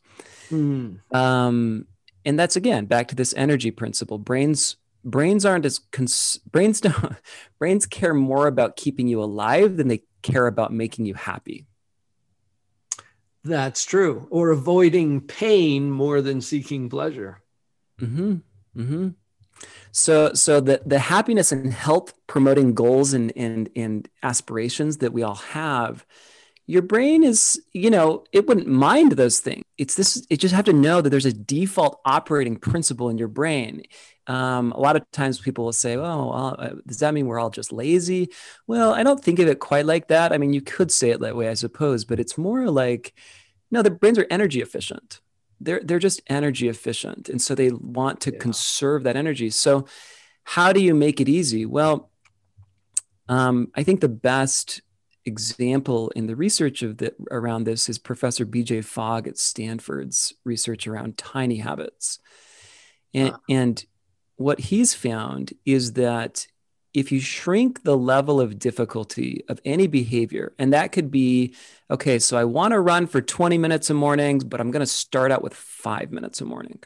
Mm. 0.52 1.00
Um, 1.14 1.86
and 2.26 2.40
that's 2.40 2.56
again 2.56 2.86
back 2.86 3.08
to 3.10 3.16
this 3.16 3.34
energy 3.36 3.72
principle. 3.72 4.18
Brains 4.18 4.78
brains 5.04 5.46
aren't 5.46 5.66
as 5.66 5.80
cons- 5.80 6.40
brains 6.52 6.82
don't 6.82 7.16
brains 7.58 7.86
care 7.86 8.14
more 8.14 8.48
about 8.48 8.76
keeping 8.76 9.08
you 9.08 9.22
alive 9.22 9.78
than 9.78 9.88
they 9.88 10.04
care 10.22 10.48
about 10.48 10.74
making 10.74 11.06
you 11.06 11.14
happy. 11.14 11.66
That's 13.44 13.86
true. 13.86 14.28
Or 14.30 14.50
avoiding 14.50 15.22
pain 15.22 15.90
more 15.90 16.22
than 16.22 16.42
seeking 16.42 16.90
pleasure. 16.90 17.42
Mm-hmm. 18.00 18.36
Mm-hmm. 18.78 19.08
So, 19.92 20.34
so 20.34 20.60
the 20.60 20.82
the 20.86 21.00
happiness 21.00 21.52
and 21.52 21.74
health 21.74 22.14
promoting 22.28 22.74
goals 22.74 23.14
and 23.14 23.32
and 23.36 23.70
and 23.76 24.08
aspirations 24.24 24.98
that 24.98 25.14
we 25.14 25.24
all 25.24 25.36
have, 25.36 26.06
your 26.66 26.82
brain 26.82 27.24
is, 27.24 27.62
you 27.74 27.90
know, 27.90 28.24
it 28.32 28.48
wouldn't 28.48 28.68
mind 28.68 29.14
those 29.14 29.40
things. 29.40 29.64
It's 29.80 29.96
this. 29.96 30.26
It 30.30 30.38
just 30.38 30.54
have 30.54 30.66
to 30.66 30.74
know 30.74 31.02
that 31.02 31.10
there's 31.10 31.26
a 31.26 31.34
default 31.34 32.00
operating 32.06 32.58
principle 32.58 33.10
in 33.10 33.18
your 33.18 33.28
brain. 33.28 33.84
Um, 34.28 34.72
a 34.74 34.80
lot 34.80 34.96
of 34.96 35.10
times 35.12 35.40
people 35.40 35.66
will 35.66 35.74
say, 35.74 35.96
"Oh, 35.96 36.00
well, 36.00 36.56
uh, 36.60 36.70
does 36.86 37.00
that 37.00 37.14
mean 37.14 37.26
we're 37.26 37.40
all 37.40 37.50
just 37.50 37.72
lazy?" 37.72 38.30
Well, 38.68 38.94
I 38.94 39.04
don't 39.04 39.24
think 39.24 39.40
of 39.40 39.48
it 39.48 39.60
quite 39.60 39.86
like 39.86 40.10
that. 40.10 40.34
I 40.34 40.38
mean, 40.38 40.54
you 40.54 40.62
could 40.62 40.92
say 40.92 41.10
it 41.10 41.22
that 41.22 41.36
way, 41.36 41.50
I 41.50 41.56
suppose, 41.56 42.06
but 42.06 42.20
it's 42.20 42.38
more 42.38 42.70
like, 42.70 43.14
no, 43.72 43.82
the 43.82 43.90
brains 43.90 44.20
are 44.20 44.28
energy 44.30 44.62
efficient 44.62 45.22
they're 45.62 45.82
they're 45.84 46.00
just 46.00 46.22
energy 46.28 46.68
efficient 46.70 47.30
and 47.30 47.42
so 47.42 47.54
they 47.54 47.72
want 47.72 48.22
to 48.22 48.32
yeah. 48.32 48.40
conserve 48.40 49.04
that 49.04 49.16
energy 49.16 49.50
so 49.50 49.86
how 50.44 50.72
do 50.72 50.82
you 50.82 50.96
make 50.96 51.20
it 51.20 51.30
easy 51.30 51.66
well 51.66 52.10
um, 53.28 53.72
i 53.76 53.84
think 53.84 54.02
the 54.02 54.10
best 54.10 54.82
example 55.30 56.10
in 56.16 56.28
the 56.28 56.36
research 56.36 56.82
of 56.84 56.98
the, 56.98 57.14
around 57.32 57.64
this 57.64 57.88
is 57.88 57.98
professor 57.98 58.46
bj 58.46 58.84
fogg 58.84 59.28
at 59.28 59.38
stanford's 59.38 60.34
research 60.44 60.88
around 60.88 61.18
tiny 61.18 61.58
habits 61.58 62.20
and, 63.14 63.30
uh-huh. 63.30 63.40
and 63.50 63.86
what 64.36 64.60
he's 64.60 64.94
found 64.94 65.54
is 65.66 65.94
that 65.94 66.48
if 66.94 67.12
you 67.12 67.20
shrink 67.20 67.84
the 67.84 67.98
level 67.98 68.42
of 68.42 68.58
difficulty 68.58 69.44
of 69.48 69.60
any 69.64 69.86
behavior, 69.88 70.54
and 70.58 70.74
that 70.74 70.92
could 70.92 71.12
be, 71.12 71.54
okay, 71.92 72.18
so 72.18 72.38
I 72.38 72.46
want 72.46 72.72
to 72.72 72.80
run 72.80 73.06
for 73.06 73.22
20 73.22 73.58
minutes 73.58 73.90
a 73.90 73.94
morning, 73.94 74.40
but 74.40 74.60
I'm 74.60 74.72
going 74.72 74.80
to 74.80 74.88
start 74.88 75.32
out 75.32 75.44
with 75.44 75.54
five 75.54 76.12
minutes 76.12 76.42
a 76.42 76.46
morning. 76.46 76.80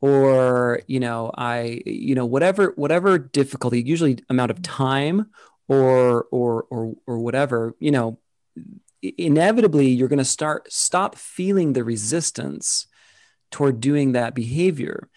Or, 0.00 0.82
you 0.86 1.00
know, 1.00 1.30
I, 1.36 1.80
you 1.86 2.14
know, 2.14 2.26
whatever, 2.26 2.72
whatever 2.76 3.18
difficulty, 3.18 3.82
usually 3.82 4.18
amount 4.28 4.50
of 4.50 4.62
time 4.62 5.30
or, 5.68 6.24
or, 6.30 6.64
or, 6.70 6.94
or 7.06 7.18
whatever, 7.18 7.74
you 7.78 7.90
know, 7.90 8.18
inevitably 9.02 9.88
you're 9.88 10.08
going 10.08 10.18
to 10.18 10.24
start, 10.24 10.72
stop 10.72 11.14
feeling 11.14 11.72
the 11.72 11.84
resistance 11.84 12.86
toward 13.50 13.80
doing 13.80 14.12
that 14.12 14.34
behavior 14.34 15.08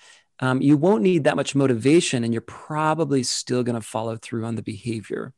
um, 0.42 0.60
you 0.62 0.76
won't 0.76 1.04
need 1.04 1.24
that 1.24 1.36
much 1.36 1.54
motivation 1.54 2.24
and 2.24 2.34
you're 2.34 2.42
probably 2.42 3.22
still 3.22 3.64
going 3.64 3.80
to 3.80 3.86
follow 3.86 4.18
through 4.18 4.44
on 4.44 4.56
the 4.56 4.64
behavior. 4.64 5.34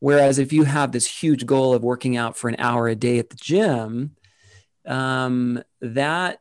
Whereas 0.00 0.40
if 0.40 0.52
you 0.52 0.64
have 0.64 0.90
this 0.90 1.22
huge 1.22 1.46
goal 1.46 1.74
of 1.74 1.84
working 1.84 2.16
out 2.16 2.36
for 2.36 2.48
an 2.48 2.56
hour 2.58 2.88
a 2.88 2.96
day 2.96 3.20
at 3.20 3.30
the 3.30 3.36
gym, 3.36 4.16
um, 4.84 5.62
that 5.80 6.40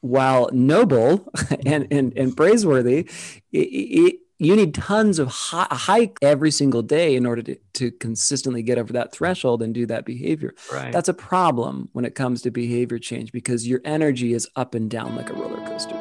while 0.00 0.50
noble 0.52 1.32
and, 1.66 1.86
and, 1.92 2.18
and 2.18 2.36
praiseworthy, 2.36 3.08
it, 3.52 3.58
it, 3.58 4.16
you 4.40 4.56
need 4.56 4.74
tons 4.74 5.18
of 5.18 5.28
high, 5.28 5.66
hike 5.70 6.16
every 6.22 6.50
single 6.50 6.80
day 6.80 7.14
in 7.14 7.26
order 7.26 7.42
to, 7.42 7.56
to 7.74 7.90
consistently 7.90 8.62
get 8.62 8.78
over 8.78 8.90
that 8.94 9.12
threshold 9.12 9.62
and 9.62 9.74
do 9.74 9.84
that 9.84 10.06
behavior. 10.06 10.54
Right. 10.72 10.90
That's 10.90 11.10
a 11.10 11.14
problem 11.14 11.90
when 11.92 12.06
it 12.06 12.14
comes 12.14 12.40
to 12.42 12.50
behavior 12.50 12.98
change 12.98 13.32
because 13.32 13.68
your 13.68 13.82
energy 13.84 14.32
is 14.32 14.48
up 14.56 14.74
and 14.74 14.90
down 14.90 15.14
like 15.14 15.28
a 15.28 15.34
roller 15.34 15.58
coaster. 15.66 15.94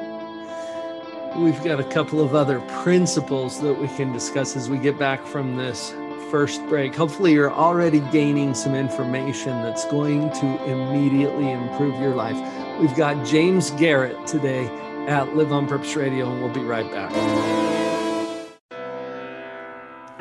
we've 1.38 1.62
got 1.66 1.82
a 1.82 1.84
couple 1.92 2.22
of 2.22 2.34
other 2.34 2.62
principles 2.82 3.62
that 3.62 3.74
we 3.74 3.90
can 3.90 4.14
discuss 4.14 4.56
as 4.56 4.70
we 4.70 4.78
get 4.78 4.98
back 4.98 5.26
from 5.28 5.58
this 5.58 5.94
first 6.32 6.66
break. 6.68 6.96
Hopefully, 6.96 7.34
you're 7.34 7.52
already 7.52 8.00
gaining 8.12 8.54
some 8.54 8.74
information 8.74 9.62
that's 9.64 9.84
going 9.86 10.32
to 10.32 10.64
immediately 10.64 11.52
improve 11.52 12.00
your 12.00 12.16
life. 12.16 12.38
We've 12.80 12.96
got 12.96 13.26
James 13.26 13.72
Garrett 13.72 14.26
today 14.26 14.68
at 15.08 15.36
Live 15.36 15.52
on 15.52 15.68
Purpose 15.68 15.96
Radio, 15.98 16.32
and 16.32 16.42
we'll 16.42 16.54
be 16.54 16.62
right 16.62 16.90
back. 16.90 17.69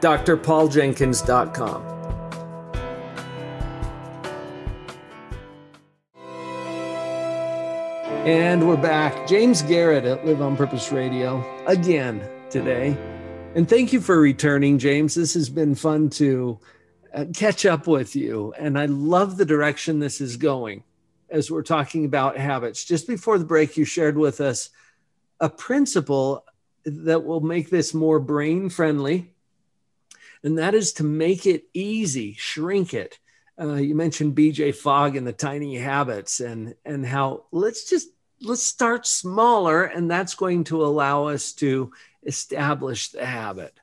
drpauljenkins.com. 0.00 1.90
And 8.26 8.68
we're 8.68 8.76
back. 8.76 9.26
James 9.26 9.62
Garrett 9.62 10.04
at 10.04 10.26
Live 10.26 10.42
on 10.42 10.54
Purpose 10.56 10.92
Radio 10.92 11.42
again 11.66 12.22
today. 12.50 12.96
And 13.54 13.68
thank 13.68 13.92
you 13.92 14.00
for 14.00 14.20
returning, 14.20 14.78
James. 14.78 15.14
This 15.14 15.34
has 15.34 15.48
been 15.48 15.74
fun 15.74 16.10
to 16.10 16.60
uh, 17.14 17.24
catch 17.34 17.64
up 17.64 17.86
with 17.86 18.14
you. 18.14 18.52
And 18.58 18.78
I 18.78 18.86
love 18.86 19.36
the 19.36 19.44
direction 19.46 19.98
this 19.98 20.20
is 20.20 20.36
going 20.36 20.84
as 21.30 21.50
we're 21.50 21.62
talking 21.62 22.04
about 22.04 22.36
habits. 22.36 22.84
Just 22.84 23.08
before 23.08 23.38
the 23.38 23.44
break, 23.44 23.76
you 23.76 23.84
shared 23.84 24.18
with 24.18 24.40
us 24.40 24.68
a 25.40 25.48
principle 25.48 26.44
that 26.84 27.24
will 27.24 27.40
make 27.40 27.70
this 27.70 27.94
more 27.94 28.20
brain 28.20 28.68
friendly 28.68 29.32
and 30.42 30.58
that 30.58 30.74
is 30.74 30.94
to 30.94 31.04
make 31.04 31.46
it 31.46 31.64
easy, 31.74 32.34
shrink 32.34 32.94
it. 32.94 33.18
Uh, 33.60 33.74
you 33.74 33.94
mentioned 33.94 34.34
BJ 34.34 34.74
Fogg 34.74 35.16
and 35.16 35.26
the 35.26 35.32
tiny 35.32 35.76
habits, 35.76 36.40
and 36.40 36.74
and 36.84 37.04
how 37.04 37.44
let's 37.52 37.88
just 37.88 38.08
let's 38.40 38.62
start 38.62 39.06
smaller, 39.06 39.84
and 39.84 40.10
that's 40.10 40.34
going 40.34 40.64
to 40.64 40.84
allow 40.84 41.26
us 41.26 41.52
to 41.54 41.92
establish 42.22 43.10
the 43.10 43.24
habit. 43.24 43.78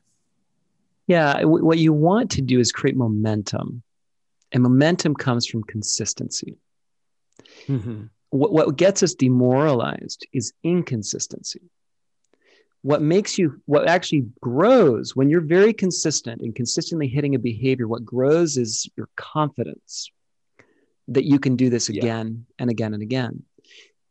Yeah, 1.05 1.43
what 1.43 1.77
you 1.77 1.93
want 1.93 2.31
to 2.31 2.41
do 2.41 2.59
is 2.59 2.71
create 2.71 2.97
momentum, 2.97 3.83
and 4.51 4.63
momentum 4.63 5.13
comes 5.13 5.45
from 5.45 5.63
consistency. 5.63 6.57
Mm-hmm. 7.67 8.05
What, 8.29 8.51
what 8.51 8.75
gets 8.75 9.03
us 9.03 9.13
demoralized 9.13 10.27
is 10.33 10.53
inconsistency 10.63 11.61
what 12.81 13.01
makes 13.01 13.37
you 13.37 13.61
what 13.65 13.87
actually 13.87 14.25
grows 14.41 15.15
when 15.15 15.29
you're 15.29 15.41
very 15.41 15.73
consistent 15.73 16.41
and 16.41 16.55
consistently 16.55 17.07
hitting 17.07 17.35
a 17.35 17.39
behavior 17.39 17.87
what 17.87 18.05
grows 18.05 18.57
is 18.57 18.89
your 18.95 19.09
confidence 19.15 20.11
that 21.07 21.25
you 21.25 21.39
can 21.39 21.55
do 21.55 21.69
this 21.69 21.89
again 21.89 22.45
yeah. 22.47 22.53
and 22.59 22.69
again 22.69 22.93
and 22.93 23.03
again 23.03 23.43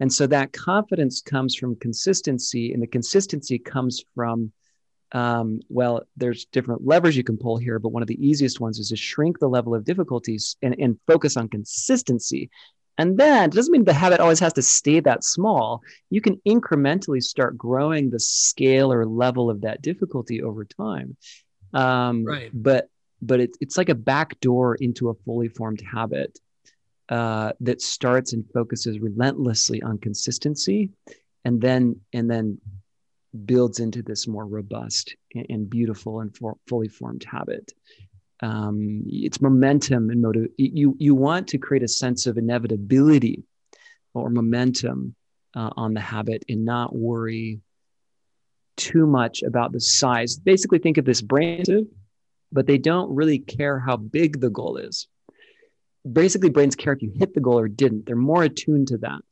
and 0.01 0.13
so 0.13 0.27
that 0.27 0.53
confidence 0.53 1.23
comes 1.23 1.55
from 1.55 1.77
consistency 1.77 2.73
and 2.73 2.83
the 2.83 2.87
consistency 2.87 3.59
comes 3.59 4.05
from 4.15 4.53
um, 5.13 5.61
well 5.69 6.03
there's 6.17 6.47
different 6.47 6.85
levers 6.85 7.17
you 7.17 7.25
can 7.25 7.37
pull 7.37 7.57
here 7.57 7.79
but 7.79 7.91
one 7.91 8.03
of 8.03 8.09
the 8.09 8.27
easiest 8.27 8.61
ones 8.61 8.79
is 8.79 8.89
to 8.89 8.97
shrink 8.97 9.39
the 9.39 9.49
level 9.49 9.75
of 9.75 9.85
difficulties 9.85 10.57
and, 10.63 10.75
and 10.79 10.99
focus 11.07 11.37
on 11.37 11.49
consistency 11.49 12.51
and 12.99 13.19
then 13.19 13.51
it 13.51 13.53
doesn't 13.53 13.73
mean 13.73 13.85
the 13.85 13.93
habit 13.93 14.21
always 14.21 14.41
has 14.41 14.53
to 14.55 14.63
stay 14.63 15.01
that 15.01 15.25
small. 15.25 15.83
You 16.11 16.21
can 16.21 16.41
incrementally 16.47 17.23
start 17.23 17.59
growing 17.59 18.11
the 18.11 18.21
scale 18.21 18.93
or 18.93 19.05
level 19.05 19.51
of 19.51 19.61
that 19.63 19.83
difficulty 19.83 20.43
over 20.43 20.65
time. 20.65 21.17
Um, 21.75 22.25
right. 22.25 22.51
But 22.53 22.89
but 23.23 23.41
it's 23.41 23.59
it's 23.61 23.77
like 23.77 23.89
a 23.89 23.95
back 23.95 24.39
door 24.41 24.77
into 24.77 25.09
a 25.09 25.15
fully 25.15 25.49
formed 25.49 25.83
habit 25.83 26.39
uh, 27.09 27.53
that 27.61 27.81
starts 27.83 28.33
and 28.33 28.45
focuses 28.53 28.99
relentlessly 28.99 29.83
on 29.83 29.99
consistency, 29.99 30.91
and 31.45 31.61
then 31.61 32.01
and 32.13 32.31
then 32.31 32.59
builds 33.45 33.81
into 33.81 34.03
this 34.03 34.27
more 34.27 34.47
robust 34.47 35.15
and, 35.35 35.47
and 35.51 35.71
beautiful 35.71 36.21
and 36.21 36.35
for, 36.35 36.57
fully 36.67 36.89
formed 36.89 37.25
habit 37.25 37.73
um, 38.41 39.03
it's 39.07 39.41
momentum 39.41 40.11
and 40.11 40.21
motive. 40.21 40.49
You 40.57 40.95
you 40.99 41.15
want 41.15 41.49
to 41.49 41.59
create 41.59 41.83
a 41.83 41.89
sense 41.89 42.27
of 42.27 42.37
inevitability 42.37 43.43
or 44.15 44.31
momentum 44.31 45.15
uh, 45.55 45.71
on 45.77 45.95
the 45.95 46.01
habit 46.01 46.45
and 46.49 46.65
not 46.65 46.95
worry 46.95 47.61
too 48.77 49.07
much 49.07 49.43
about 49.43 49.73
the 49.73 49.81
size. 49.81 50.37
Basically, 50.37 50.79
think 50.79 50.99
of 50.99 51.05
this 51.05 51.23
brain, 51.23 51.89
but 52.53 52.67
they 52.67 52.79
don't 52.79 53.15
really 53.15 53.39
care 53.39 53.79
how 53.79 53.97
big 53.97 54.41
the 54.41 54.51
goal 54.51 54.77
is. 54.77 55.09
Basically, 56.11 56.51
brains 56.51 56.77
care 56.77 56.93
if 56.93 57.03
you 57.03 57.13
hit 57.17 57.35
the 57.35 57.41
goal 57.41 57.59
or 57.59 57.69
didn't. 57.69 58.07
They're 58.07 58.17
more 58.17 58.45
attuned 58.45 58.89
to 58.89 58.99
that 58.99 59.23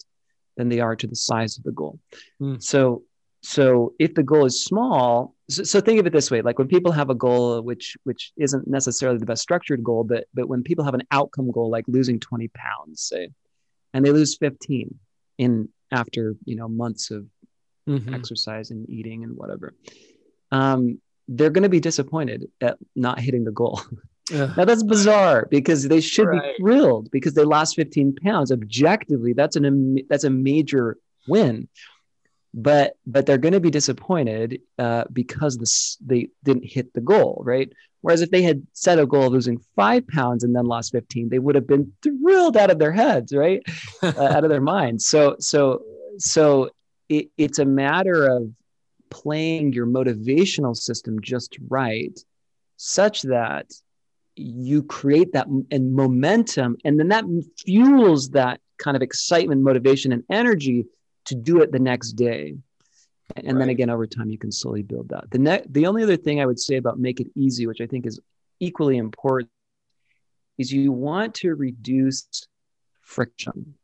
than 0.57 0.69
they 0.69 0.81
are 0.81 0.97
to 0.97 1.07
the 1.07 1.17
size 1.17 1.59
of 1.59 1.64
the 1.64 1.73
goal. 1.73 1.99
Mm. 2.40 2.62
So 2.62 3.03
so 3.43 3.93
if 3.99 4.14
the 4.14 4.23
goal 4.23 4.47
is 4.47 4.64
small 4.64 5.34
so, 5.51 5.63
so, 5.63 5.81
think 5.81 6.01
of 6.01 6.07
it 6.07 6.13
this 6.13 6.31
way 6.31 6.43
like 6.43 6.59
when 6.59 6.69
people 6.69 6.93
have 6.93 7.11
a 7.11 7.15
goal 7.15 7.61
which 7.61 7.97
which 8.05 8.33
isn't 8.37 8.67
necessarily 8.67 9.19
the 9.19 9.27
best 9.27 9.43
structured 9.43 9.83
goal 9.83 10.05
but 10.05 10.25
but 10.33 10.49
when 10.49 10.63
people 10.63 10.85
have 10.85 10.95
an 10.95 11.07
outcome 11.11 11.51
goal 11.51 11.71
like 11.71 11.85
losing 11.87 12.19
20 12.19 12.49
pounds 12.49 13.03
say 13.03 13.29
and 13.93 14.05
they 14.05 14.13
lose 14.13 14.37
15 14.37 14.99
in 15.39 15.69
after 15.91 16.35
you 16.45 16.57
know 16.57 16.69
months 16.69 17.11
of 17.11 17.27
mm-hmm. 17.89 18.15
exercise 18.15 18.71
and 18.71 18.89
eating 18.89 19.25
and 19.25 19.37
whatever 19.37 19.75
um, 20.51 21.01
they're 21.27 21.51
going 21.51 21.63
to 21.63 21.69
be 21.69 21.81
disappointed 21.81 22.49
at 22.61 22.77
not 22.95 23.19
hitting 23.19 23.45
the 23.45 23.51
goal 23.51 23.81
now 24.33 24.65
that's 24.65 24.83
bizarre 24.83 25.47
because 25.51 25.87
they 25.89 26.01
should 26.01 26.27
right. 26.27 26.57
be 26.57 26.63
thrilled 26.63 27.11
because 27.11 27.35
they 27.35 27.45
lost 27.45 27.77
15 27.77 28.17
pounds 28.17 28.51
objectively 28.51 29.33
that's 29.33 29.57
an 29.57 29.99
that's 30.09 30.25
a 30.25 30.31
major 30.31 30.97
win 31.29 31.69
but 32.55 32.97
but 33.05 33.27
they're 33.27 33.37
going 33.37 33.53
to 33.53 33.61
be 33.61 33.71
disappointed 33.71 34.61
uh, 34.79 35.05
because 35.12 35.59
this, 35.59 35.99
they 36.05 36.29
didn't 36.45 36.64
hit 36.64 36.95
the 36.95 37.01
goal, 37.01 37.43
right? 37.45 37.71
Whereas 38.01 38.23
if 38.23 38.31
they 38.31 38.43
had 38.43 38.64
set 38.73 39.01
a 39.01 39.07
goal 39.07 39.27
of 39.27 39.33
losing 39.33 39.59
five 39.75 40.07
pounds 40.07 40.45
and 40.45 40.55
then 40.55 40.67
lost 40.67 40.93
15, 40.93 41.31
they 41.31 41.38
would 41.40 41.57
have 41.57 41.67
been 41.67 41.93
thrilled 42.03 42.57
out 42.57 42.71
of 42.71 42.79
their 42.79 42.93
heads, 42.93 43.35
right? 43.35 43.61
uh, 44.03 44.12
out 44.17 44.45
of 44.45 44.51
their 44.51 44.61
minds. 44.61 45.07
So 45.07 45.37
so 45.40 45.83
so 46.19 46.71
it, 47.09 47.29
it's 47.37 47.59
a 47.59 47.64
matter 47.64 48.25
of 48.25 48.51
playing 49.11 49.73
your 49.73 49.87
motivational 49.87 50.77
system 50.77 51.21
just 51.21 51.59
right, 51.69 52.19
such 52.77 53.23
that 53.23 53.67
you 54.37 54.85
create 54.85 55.33
that 55.33 55.49
and 55.71 55.93
momentum, 55.93 56.77
and 56.85 57.01
then 57.01 57.09
that 57.09 57.25
fuels 57.59 58.31
that 58.31 58.61
kind 58.79 58.97
of 58.97 59.03
excitement, 59.03 59.62
motivation, 59.62 60.12
and 60.12 60.23
energy 60.31 60.87
to 61.27 61.35
do 61.35 61.63
it 61.63 61.73
the 61.73 61.79
next 61.79 62.13
day. 62.13 62.57
And 63.37 63.47
right. 63.47 63.59
then 63.59 63.69
again 63.71 63.91
over 63.91 64.07
time 64.07 64.31
you 64.31 64.39
can 64.39 64.53
slowly 64.53 64.83
build 64.83 65.09
that. 65.09 65.31
The 65.31 65.39
ne- 65.39 65.65
the 65.69 65.87
only 65.87 66.03
other 66.03 66.17
thing 66.17 66.41
i 66.41 66.47
would 66.47 66.61
say 66.61 66.77
about 66.77 66.99
make 66.99 67.21
it 67.21 67.29
easy 67.35 67.67
which 67.67 67.81
i 67.81 67.87
think 67.87 68.07
is 68.07 68.21
equally 68.61 68.99
important 68.99 69.51
is 70.59 70.71
you 70.71 70.93
want 70.93 71.35
to 71.37 71.55
reduce 71.55 72.47
friction. 73.01 73.75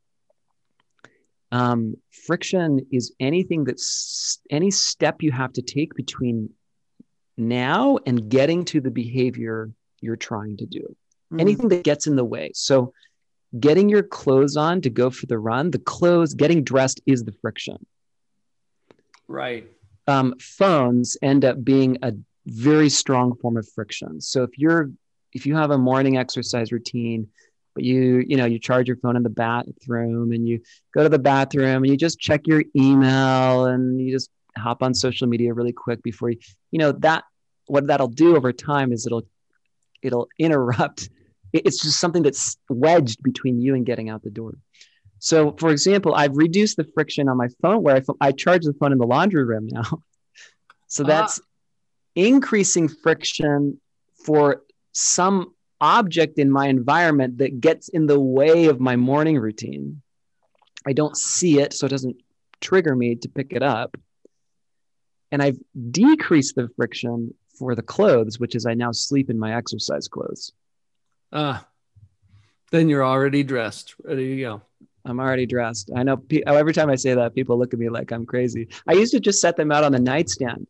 Um, 1.51 1.95
friction 2.11 2.85
is 2.91 3.13
anything 3.19 3.65
that's 3.65 4.39
any 4.49 4.71
step 4.71 5.21
you 5.21 5.31
have 5.33 5.51
to 5.53 5.61
take 5.61 5.95
between 5.95 6.51
now 7.37 7.97
and 8.05 8.29
getting 8.29 8.63
to 8.65 8.79
the 8.79 8.91
behavior 8.91 9.69
you're 9.99 10.15
trying 10.15 10.57
to 10.57 10.65
do. 10.65 10.95
Mm. 11.31 11.41
anything 11.41 11.69
that 11.69 11.83
gets 11.83 12.07
in 12.07 12.15
the 12.15 12.25
way. 12.25 12.51
So 12.53 12.93
getting 13.59 13.89
your 13.89 14.03
clothes 14.03 14.57
on 14.57 14.81
to 14.81 14.89
go 14.89 15.09
for 15.09 15.25
the 15.25 15.37
run, 15.37 15.71
the 15.71 15.79
clothes, 15.79 16.33
getting 16.33 16.63
dressed 16.63 17.01
is 17.05 17.23
the 17.23 17.33
friction. 17.41 17.85
Right. 19.27 19.67
Um, 20.07 20.35
phones 20.39 21.17
end 21.21 21.45
up 21.45 21.63
being 21.63 21.97
a 22.01 22.13
very 22.45 22.89
strong 22.89 23.35
form 23.35 23.57
of 23.57 23.67
friction. 23.69 24.19
So 24.21 24.43
if 24.43 24.57
you're 24.57 24.91
if 25.33 25.45
you 25.45 25.55
have 25.55 25.71
a 25.71 25.77
morning 25.77 26.17
exercise 26.17 26.71
routine 26.71 27.29
but 27.73 27.83
you 27.83 28.23
you 28.27 28.35
know 28.35 28.45
you 28.45 28.59
charge 28.59 28.87
your 28.87 28.97
phone 28.97 29.15
in 29.15 29.23
the 29.23 29.29
bathroom 29.29 30.31
and 30.31 30.47
you 30.47 30.61
go 30.93 31.03
to 31.03 31.09
the 31.09 31.19
bathroom 31.19 31.83
and 31.83 31.87
you 31.87 31.97
just 31.97 32.19
check 32.19 32.47
your 32.47 32.63
email 32.75 33.65
and 33.65 34.01
you 34.01 34.11
just 34.11 34.29
hop 34.57 34.83
on 34.83 34.93
social 34.93 35.27
media 35.27 35.53
really 35.53 35.71
quick 35.71 36.01
before 36.03 36.29
you 36.29 36.37
you 36.71 36.79
know 36.79 36.91
that 36.91 37.23
what 37.67 37.87
that'll 37.87 38.07
do 38.07 38.35
over 38.35 38.51
time 38.51 38.91
is 38.91 39.05
it'll 39.05 39.25
it'll 40.01 40.27
interrupt 40.39 41.09
it's 41.53 41.81
just 41.81 41.99
something 41.99 42.23
that's 42.23 42.57
wedged 42.69 43.21
between 43.23 43.61
you 43.61 43.75
and 43.75 43.85
getting 43.85 44.09
out 44.09 44.23
the 44.23 44.29
door 44.29 44.53
so 45.19 45.55
for 45.59 45.71
example 45.71 46.15
i've 46.15 46.35
reduced 46.35 46.77
the 46.77 46.85
friction 46.93 47.27
on 47.29 47.37
my 47.37 47.47
phone 47.61 47.83
where 47.83 47.95
i, 47.97 48.27
I 48.27 48.31
charge 48.31 48.63
the 48.63 48.73
phone 48.73 48.91
in 48.91 48.97
the 48.97 49.07
laundry 49.07 49.43
room 49.43 49.67
now 49.69 50.01
so 50.87 51.03
that's 51.03 51.39
ah. 51.39 51.45
increasing 52.15 52.87
friction 52.87 53.79
for 54.25 54.63
some 54.93 55.53
object 55.81 56.37
in 56.37 56.49
my 56.49 56.67
environment 56.67 57.39
that 57.39 57.59
gets 57.59 57.89
in 57.89 58.05
the 58.05 58.19
way 58.19 58.67
of 58.67 58.79
my 58.79 58.95
morning 58.95 59.37
routine. 59.39 60.01
I 60.85 60.93
don't 60.93 61.17
see 61.17 61.59
it, 61.59 61.73
so 61.73 61.87
it 61.87 61.89
doesn't 61.89 62.17
trigger 62.61 62.95
me 62.95 63.15
to 63.15 63.29
pick 63.29 63.51
it 63.51 63.63
up. 63.63 63.97
And 65.31 65.41
I've 65.41 65.57
decreased 65.89 66.55
the 66.55 66.69
friction 66.75 67.33
for 67.57 67.75
the 67.75 67.81
clothes, 67.81 68.39
which 68.39 68.55
is 68.55 68.65
I 68.65 68.75
now 68.75 68.91
sleep 68.91 69.29
in 69.29 69.39
my 69.39 69.55
exercise 69.55 70.07
clothes. 70.07 70.53
Ah, 71.31 71.65
then 72.71 72.89
you're 72.89 73.05
already 73.05 73.43
dressed, 73.43 73.95
ready 74.03 74.35
to 74.35 74.41
go. 74.41 74.61
I'm 75.03 75.19
already 75.19 75.45
dressed. 75.45 75.89
I 75.95 76.03
know 76.03 76.21
every 76.45 76.73
time 76.73 76.89
I 76.89 76.95
say 76.95 77.13
that, 77.15 77.33
people 77.33 77.57
look 77.57 77.73
at 77.73 77.79
me 77.79 77.89
like 77.89 78.11
I'm 78.11 78.25
crazy. 78.25 78.67
I 78.87 78.93
used 78.93 79.13
to 79.13 79.19
just 79.19 79.41
set 79.41 79.55
them 79.57 79.71
out 79.71 79.83
on 79.83 79.91
the 79.91 79.99
nightstand, 79.99 80.67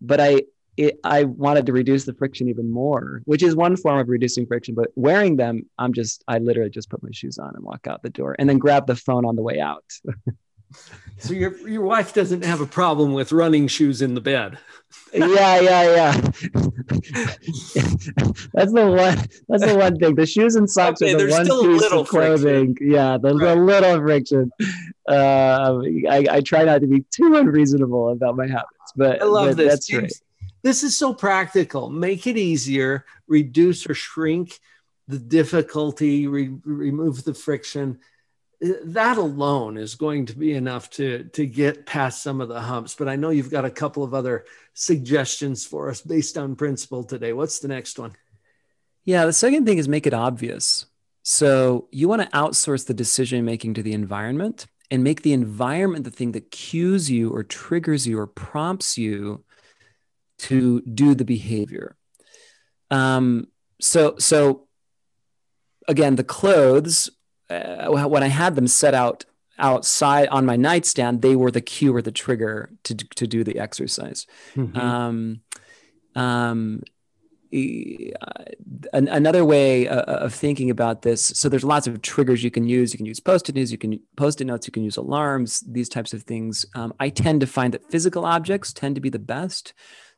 but 0.00 0.20
I 0.20 0.42
it, 0.76 0.98
I 1.04 1.24
wanted 1.24 1.66
to 1.66 1.72
reduce 1.72 2.04
the 2.04 2.14
friction 2.14 2.48
even 2.48 2.70
more, 2.70 3.22
which 3.26 3.42
is 3.42 3.54
one 3.54 3.76
form 3.76 3.98
of 3.98 4.08
reducing 4.08 4.46
friction. 4.46 4.74
But 4.74 4.90
wearing 4.96 5.36
them, 5.36 5.68
I'm 5.78 5.92
just, 5.92 6.24
I 6.26 6.38
literally 6.38 6.70
just 6.70 6.90
put 6.90 7.02
my 7.02 7.10
shoes 7.12 7.38
on 7.38 7.54
and 7.54 7.64
walk 7.64 7.86
out 7.86 8.02
the 8.02 8.10
door 8.10 8.34
and 8.38 8.48
then 8.48 8.58
grab 8.58 8.86
the 8.86 8.96
phone 8.96 9.24
on 9.24 9.36
the 9.36 9.42
way 9.42 9.60
out. 9.60 9.84
so 11.18 11.32
your 11.32 11.56
your 11.68 11.82
wife 11.82 12.12
doesn't 12.12 12.44
have 12.44 12.60
a 12.60 12.66
problem 12.66 13.12
with 13.12 13.32
running 13.32 13.68
shoes 13.68 14.02
in 14.02 14.14
the 14.14 14.20
bed. 14.20 14.58
yeah, 15.12 15.60
yeah, 15.60 15.82
yeah. 15.94 16.12
that's 18.52 18.72
the 18.72 18.86
one. 18.86 19.18
That's 19.48 19.64
the 19.64 19.76
one 19.78 19.96
thing. 19.98 20.14
The 20.16 20.26
shoes 20.26 20.56
and 20.56 20.68
socks 20.68 21.00
okay, 21.00 21.14
are 21.14 21.18
the 21.18 21.30
one 21.30 21.46
piece 21.46 21.92
of 21.92 22.08
clothing. 22.08 22.74
Friction. 22.74 22.92
Yeah, 22.92 23.18
there's 23.20 23.40
right. 23.40 23.56
a 23.56 23.60
little 23.60 24.00
friction. 24.00 24.50
Uh, 25.08 25.80
I, 26.10 26.26
I 26.30 26.40
try 26.40 26.64
not 26.64 26.80
to 26.80 26.86
be 26.86 27.04
too 27.10 27.36
unreasonable 27.36 28.10
about 28.10 28.36
my 28.36 28.46
habits, 28.46 28.92
but 28.96 29.22
I 29.22 29.24
love 29.24 29.48
but 29.48 29.56
this. 29.56 29.68
That's 29.68 29.92
right. 29.92 30.12
This 30.62 30.82
is 30.82 30.96
so 30.96 31.12
practical. 31.12 31.90
Make 31.90 32.26
it 32.26 32.36
easier, 32.38 33.04
reduce 33.28 33.88
or 33.88 33.94
shrink 33.94 34.58
the 35.06 35.18
difficulty, 35.18 36.26
re- 36.26 36.56
remove 36.64 37.24
the 37.24 37.34
friction. 37.34 37.98
That 38.84 39.18
alone 39.18 39.76
is 39.76 39.94
going 39.94 40.26
to 40.26 40.36
be 40.36 40.54
enough 40.54 40.88
to, 40.90 41.24
to 41.24 41.46
get 41.46 41.86
past 41.86 42.22
some 42.22 42.40
of 42.40 42.48
the 42.48 42.60
humps. 42.60 42.94
But 42.94 43.08
I 43.08 43.16
know 43.16 43.30
you've 43.30 43.50
got 43.50 43.64
a 43.64 43.70
couple 43.70 44.02
of 44.02 44.14
other 44.14 44.46
suggestions 44.72 45.66
for 45.66 45.90
us 45.90 46.00
based 46.00 46.38
on 46.38 46.56
principle 46.56 47.04
today. 47.04 47.32
What's 47.32 47.58
the 47.58 47.68
next 47.68 47.98
one? 47.98 48.16
Yeah, 49.04 49.26
the 49.26 49.32
second 49.32 49.66
thing 49.66 49.78
is 49.78 49.88
make 49.88 50.06
it 50.06 50.14
obvious. 50.14 50.86
So 51.22 51.88
you 51.90 52.08
want 52.08 52.22
to 52.22 52.28
outsource 52.28 52.86
the 52.86 52.94
decision 52.94 53.44
making 53.44 53.74
to 53.74 53.82
the 53.82 53.92
environment 53.92 54.66
and 54.90 55.04
make 55.04 55.22
the 55.22 55.32
environment 55.32 56.04
the 56.04 56.10
thing 56.10 56.32
that 56.32 56.50
cues 56.50 57.10
you 57.10 57.30
or 57.30 57.42
triggers 57.42 58.06
you 58.06 58.18
or 58.18 58.26
prompts 58.26 58.96
you 58.96 59.44
to 60.38 60.80
do 60.82 61.14
the 61.14 61.24
behavior. 61.24 61.96
Um, 62.90 63.48
so, 63.80 64.16
so 64.18 64.68
again, 65.88 66.16
the 66.16 66.24
clothes, 66.24 67.10
uh, 67.50 67.88
when 68.08 68.22
I 68.22 68.28
had 68.28 68.54
them 68.54 68.66
set 68.66 68.94
out 68.94 69.24
outside 69.58 70.28
on 70.28 70.46
my 70.46 70.56
nightstand, 70.56 71.22
they 71.22 71.36
were 71.36 71.50
the 71.50 71.60
cue 71.60 71.94
or 71.94 72.02
the 72.02 72.12
trigger 72.12 72.70
to, 72.84 72.94
to 72.94 73.26
do 73.26 73.44
the 73.44 73.58
exercise. 73.58 74.26
Mm-hmm. 74.54 74.78
Um, 74.78 75.40
um, 76.16 76.82
another 78.92 79.44
way 79.44 79.86
uh, 79.86 80.02
of 80.02 80.34
thinking 80.34 80.70
about 80.70 81.02
this 81.02 81.22
so 81.22 81.48
there's 81.48 81.62
lots 81.62 81.86
of 81.86 82.02
triggers 82.02 82.42
you 82.42 82.50
can 82.50 82.66
use 82.66 82.92
you 82.92 82.96
can 82.96 83.06
use 83.06 83.20
post-it 83.20 83.54
notes 83.54 83.70
you 83.70 83.78
can 83.78 84.00
post-it 84.16 84.44
notes 84.44 84.66
you 84.66 84.72
can 84.72 84.82
use 84.82 84.96
alarms 84.96 85.60
these 85.68 85.88
types 85.88 86.12
of 86.12 86.24
things 86.24 86.66
um, 86.74 86.92
i 86.98 87.08
tend 87.08 87.40
to 87.40 87.46
find 87.46 87.72
that 87.72 87.88
physical 87.92 88.24
objects 88.24 88.72
tend 88.72 88.96
to 88.96 89.00
be 89.00 89.08
the 89.08 89.20
best 89.20 89.72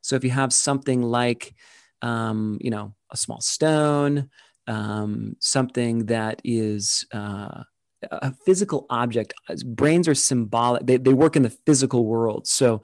so 0.07 0.15
if 0.15 0.23
you 0.23 0.31
have 0.31 0.53
something 0.53 1.03
like, 1.03 1.53
um, 2.01 2.59
you 2.61 2.71
know, 2.71 2.95
a 3.11 3.17
small 3.17 3.41
stone, 3.41 4.31
um, 4.67 5.37
something 5.41 6.07
that 6.07 6.41
is 6.45 7.07
uh, 7.13 7.63
a 8.11 8.33
physical 8.45 8.87
object, 8.91 9.35
brains 9.65 10.09
are 10.09 10.15
symbolic. 10.15 10.87
They, 10.87 10.97
they 10.97 11.15
work 11.15 11.37
in 11.37 11.43
the 11.43 11.51
physical 11.51 12.07
world. 12.07 12.47
So 12.47 12.83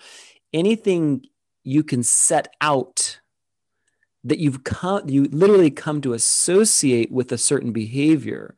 anything 0.53 1.25
you 1.65 1.83
can 1.83 2.03
set 2.03 2.49
out 2.61 3.21
that 4.25 4.39
you've 4.39 4.65
come, 4.65 5.09
you 5.09 5.25
literally 5.25 5.71
come 5.71 6.01
to 6.03 6.13
associate 6.13 7.11
with 7.11 7.33
a 7.33 7.39
certain 7.39 7.73
behavior 7.73 8.55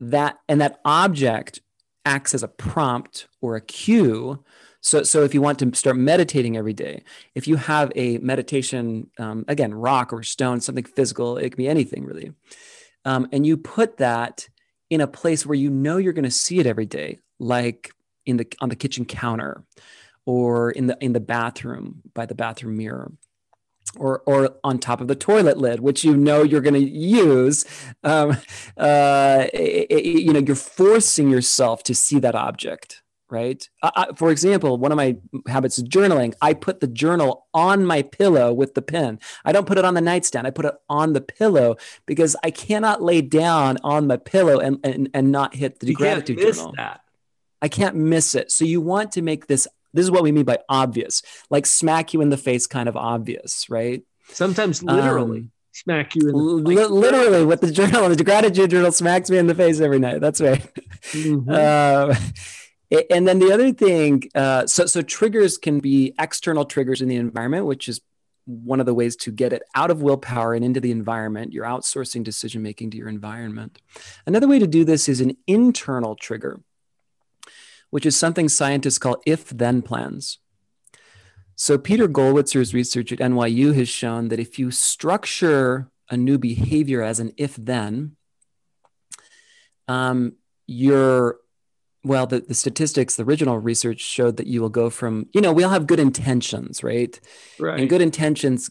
that, 0.00 0.38
and 0.48 0.60
that 0.60 0.80
object 0.84 1.60
acts 2.04 2.34
as 2.34 2.42
a 2.42 2.48
prompt 2.48 3.28
or 3.40 3.56
a 3.56 3.60
cue 3.60 4.44
so, 4.86 5.02
so 5.02 5.24
if 5.24 5.34
you 5.34 5.42
want 5.42 5.58
to 5.58 5.74
start 5.74 5.96
meditating 5.96 6.56
every 6.56 6.72
day, 6.72 7.02
if 7.34 7.48
you 7.48 7.56
have 7.56 7.90
a 7.96 8.18
meditation, 8.18 9.10
um, 9.18 9.44
again, 9.48 9.74
rock 9.74 10.12
or 10.12 10.22
stone, 10.22 10.60
something 10.60 10.84
physical, 10.84 11.38
it 11.38 11.50
can 11.50 11.56
be 11.56 11.68
anything 11.68 12.04
really, 12.04 12.30
um, 13.04 13.26
and 13.32 13.44
you 13.44 13.56
put 13.56 13.96
that 13.96 14.48
in 14.88 15.00
a 15.00 15.08
place 15.08 15.44
where 15.44 15.56
you 15.56 15.70
know 15.70 15.96
you're 15.96 16.12
going 16.12 16.22
to 16.24 16.30
see 16.30 16.60
it 16.60 16.66
every 16.66 16.86
day, 16.86 17.18
like 17.40 17.90
in 18.26 18.36
the 18.36 18.46
on 18.60 18.68
the 18.68 18.76
kitchen 18.76 19.04
counter, 19.04 19.64
or 20.24 20.70
in 20.70 20.86
the 20.86 20.96
in 21.00 21.14
the 21.14 21.20
bathroom 21.20 22.02
by 22.14 22.24
the 22.24 22.36
bathroom 22.36 22.76
mirror, 22.76 23.10
or 23.98 24.22
or 24.24 24.56
on 24.62 24.78
top 24.78 25.00
of 25.00 25.08
the 25.08 25.16
toilet 25.16 25.58
lid, 25.58 25.80
which 25.80 26.04
you 26.04 26.16
know 26.16 26.44
you're 26.44 26.60
going 26.60 26.74
to 26.74 26.88
use. 26.88 27.64
Um, 28.04 28.36
uh, 28.76 29.46
it, 29.52 29.88
it, 29.90 30.04
you 30.04 30.32
know, 30.32 30.38
you're 30.38 30.54
forcing 30.54 31.28
yourself 31.28 31.82
to 31.82 31.94
see 31.94 32.20
that 32.20 32.36
object 32.36 33.02
right? 33.30 33.68
I, 33.82 34.08
for 34.16 34.30
example, 34.30 34.76
one 34.78 34.92
of 34.92 34.96
my 34.96 35.16
habits 35.48 35.78
is 35.78 35.84
journaling. 35.84 36.34
I 36.40 36.54
put 36.54 36.80
the 36.80 36.86
journal 36.86 37.46
on 37.52 37.84
my 37.84 38.02
pillow 38.02 38.52
with 38.52 38.74
the 38.74 38.82
pen. 38.82 39.18
I 39.44 39.52
don't 39.52 39.66
put 39.66 39.78
it 39.78 39.84
on 39.84 39.94
the 39.94 40.00
nightstand. 40.00 40.46
I 40.46 40.50
put 40.50 40.64
it 40.64 40.74
on 40.88 41.12
the 41.12 41.20
pillow 41.20 41.76
because 42.06 42.36
I 42.42 42.50
cannot 42.50 43.02
lay 43.02 43.20
down 43.20 43.78
on 43.82 44.06
my 44.06 44.16
pillow 44.16 44.58
and, 44.58 44.78
and, 44.84 45.10
and 45.12 45.32
not 45.32 45.54
hit 45.54 45.80
the 45.80 45.88
you 45.88 45.94
gratitude 45.94 46.38
journal. 46.38 46.74
That. 46.76 47.00
I 47.60 47.68
can't 47.68 47.96
miss 47.96 48.34
it. 48.34 48.50
So 48.50 48.64
you 48.64 48.80
want 48.80 49.12
to 49.12 49.22
make 49.22 49.46
this, 49.46 49.66
this 49.92 50.04
is 50.04 50.10
what 50.10 50.22
we 50.22 50.32
mean 50.32 50.44
by 50.44 50.58
obvious, 50.68 51.22
like 51.50 51.66
smack 51.66 52.14
you 52.14 52.20
in 52.20 52.30
the 52.30 52.36
face 52.36 52.66
kind 52.66 52.88
of 52.88 52.96
obvious, 52.96 53.68
right? 53.68 54.02
Sometimes 54.28 54.82
literally. 54.82 55.38
Um, 55.40 55.50
smack 55.72 56.14
you 56.14 56.28
in 56.28 56.64
the 56.64 56.74
face. 56.74 56.88
literally 56.88 57.44
with 57.44 57.60
the 57.60 57.70
journal 57.72 58.08
the 58.08 58.24
gratitude 58.24 58.70
journal 58.70 58.90
smacks 58.90 59.28
me 59.28 59.36
in 59.36 59.46
the 59.46 59.54
face 59.54 59.78
every 59.78 59.98
night 59.98 60.22
that's 60.22 60.40
right 60.40 60.66
mm-hmm. 61.12 61.50
uh, 61.52 62.14
and 62.90 63.26
then 63.26 63.38
the 63.38 63.52
other 63.52 63.72
thing, 63.72 64.30
uh, 64.34 64.66
so 64.66 64.86
so 64.86 65.02
triggers 65.02 65.58
can 65.58 65.80
be 65.80 66.14
external 66.18 66.64
triggers 66.64 67.02
in 67.02 67.08
the 67.08 67.16
environment, 67.16 67.66
which 67.66 67.88
is 67.88 68.00
one 68.44 68.78
of 68.78 68.86
the 68.86 68.94
ways 68.94 69.16
to 69.16 69.32
get 69.32 69.52
it 69.52 69.62
out 69.74 69.90
of 69.90 70.02
willpower 70.02 70.54
and 70.54 70.64
into 70.64 70.80
the 70.80 70.92
environment. 70.92 71.52
You're 71.52 71.64
outsourcing 71.64 72.22
decision 72.22 72.62
making 72.62 72.90
to 72.90 72.96
your 72.96 73.08
environment. 73.08 73.80
Another 74.24 74.46
way 74.46 74.60
to 74.60 74.68
do 74.68 74.84
this 74.84 75.08
is 75.08 75.20
an 75.20 75.36
internal 75.48 76.14
trigger, 76.14 76.60
which 77.90 78.06
is 78.06 78.16
something 78.16 78.48
scientists 78.48 78.98
call 78.98 79.20
if 79.26 79.48
then 79.50 79.82
plans. 79.82 80.38
So, 81.56 81.78
Peter 81.78 82.06
Gollwitzer's 82.06 82.74
research 82.74 83.12
at 83.12 83.18
NYU 83.18 83.74
has 83.74 83.88
shown 83.88 84.28
that 84.28 84.38
if 84.38 84.58
you 84.58 84.70
structure 84.70 85.90
a 86.10 86.16
new 86.16 86.38
behavior 86.38 87.02
as 87.02 87.18
an 87.18 87.32
if 87.36 87.56
then, 87.56 88.16
um, 89.88 90.34
you're 90.66 91.38
well 92.06 92.26
the, 92.26 92.40
the 92.40 92.54
statistics 92.54 93.16
the 93.16 93.24
original 93.24 93.58
research 93.58 94.00
showed 94.00 94.36
that 94.36 94.46
you 94.46 94.60
will 94.60 94.68
go 94.68 94.88
from 94.90 95.26
you 95.32 95.40
know 95.40 95.52
we 95.52 95.62
all 95.62 95.70
have 95.70 95.86
good 95.86 96.00
intentions 96.00 96.82
right? 96.82 97.20
Right. 97.58 97.80
and 97.80 97.88
good 97.88 98.00
intentions 98.00 98.70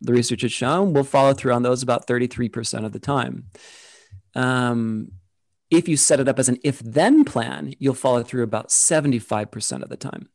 the 0.00 0.12
research 0.12 0.42
has 0.42 0.52
shown 0.52 0.92
will 0.92 1.04
follow 1.04 1.34
through 1.34 1.52
on 1.52 1.62
those 1.62 1.82
about 1.82 2.06
33% 2.06 2.84
of 2.84 2.92
the 2.92 2.98
time. 2.98 3.46
Um, 4.34 5.12
if 5.70 5.88
you 5.88 5.96
set 5.96 6.20
it 6.20 6.28
up 6.28 6.38
as 6.38 6.48
an 6.48 6.58
if 6.64 6.78
then 6.78 7.24
plan 7.24 7.74
you'll 7.78 7.94
follow 7.94 8.22
through 8.22 8.42
about 8.42 8.68
75% 8.68 9.82
of 9.82 9.88
the 9.88 9.96
time. 9.96 10.28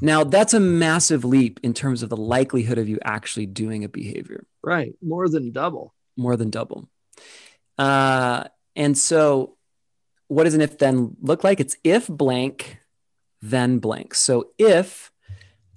Now 0.00 0.24
that's 0.24 0.54
a 0.54 0.60
massive 0.60 1.24
leap 1.24 1.60
in 1.62 1.74
terms 1.74 2.02
of 2.02 2.10
the 2.10 2.16
likelihood 2.16 2.78
of 2.78 2.88
you 2.88 2.98
actually 3.02 3.46
doing 3.46 3.84
a 3.84 3.88
behavior. 3.88 4.46
Right. 4.62 4.94
More 5.02 5.28
than 5.28 5.52
double. 5.52 5.94
More 6.16 6.36
than 6.36 6.50
double. 6.50 6.88
Uh, 7.78 8.44
and 8.76 8.96
so 8.96 9.56
what 10.28 10.44
does 10.44 10.54
an 10.54 10.60
if 10.60 10.78
then 10.78 11.16
look 11.20 11.42
like? 11.42 11.60
It's 11.60 11.76
if 11.82 12.06
blank, 12.06 12.78
then 13.42 13.78
blank. 13.78 14.14
So 14.14 14.50
if 14.58 15.10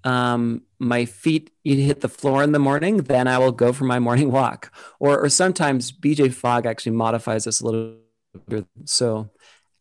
um, 0.04 0.64
my 0.80 1.06
feet 1.06 1.52
hit 1.64 2.02
the 2.02 2.10
floor 2.10 2.44
in 2.44 2.52
the 2.52 2.60
morning, 2.60 2.98
then 2.98 3.28
I 3.28 3.38
will 3.38 3.52
go 3.52 3.74
for 3.74 3.86
my 3.86 4.00
morning 4.00 4.32
walk. 4.32 4.74
Or, 5.00 5.20
or 5.20 5.30
sometimes 5.30 5.92
BJ 5.92 6.34
Fogg 6.34 6.66
actually 6.66 6.94
modifies 6.94 7.46
this 7.46 7.62
a 7.62 7.66
little 7.66 7.96
bit. 8.48 8.66
So 8.86 9.30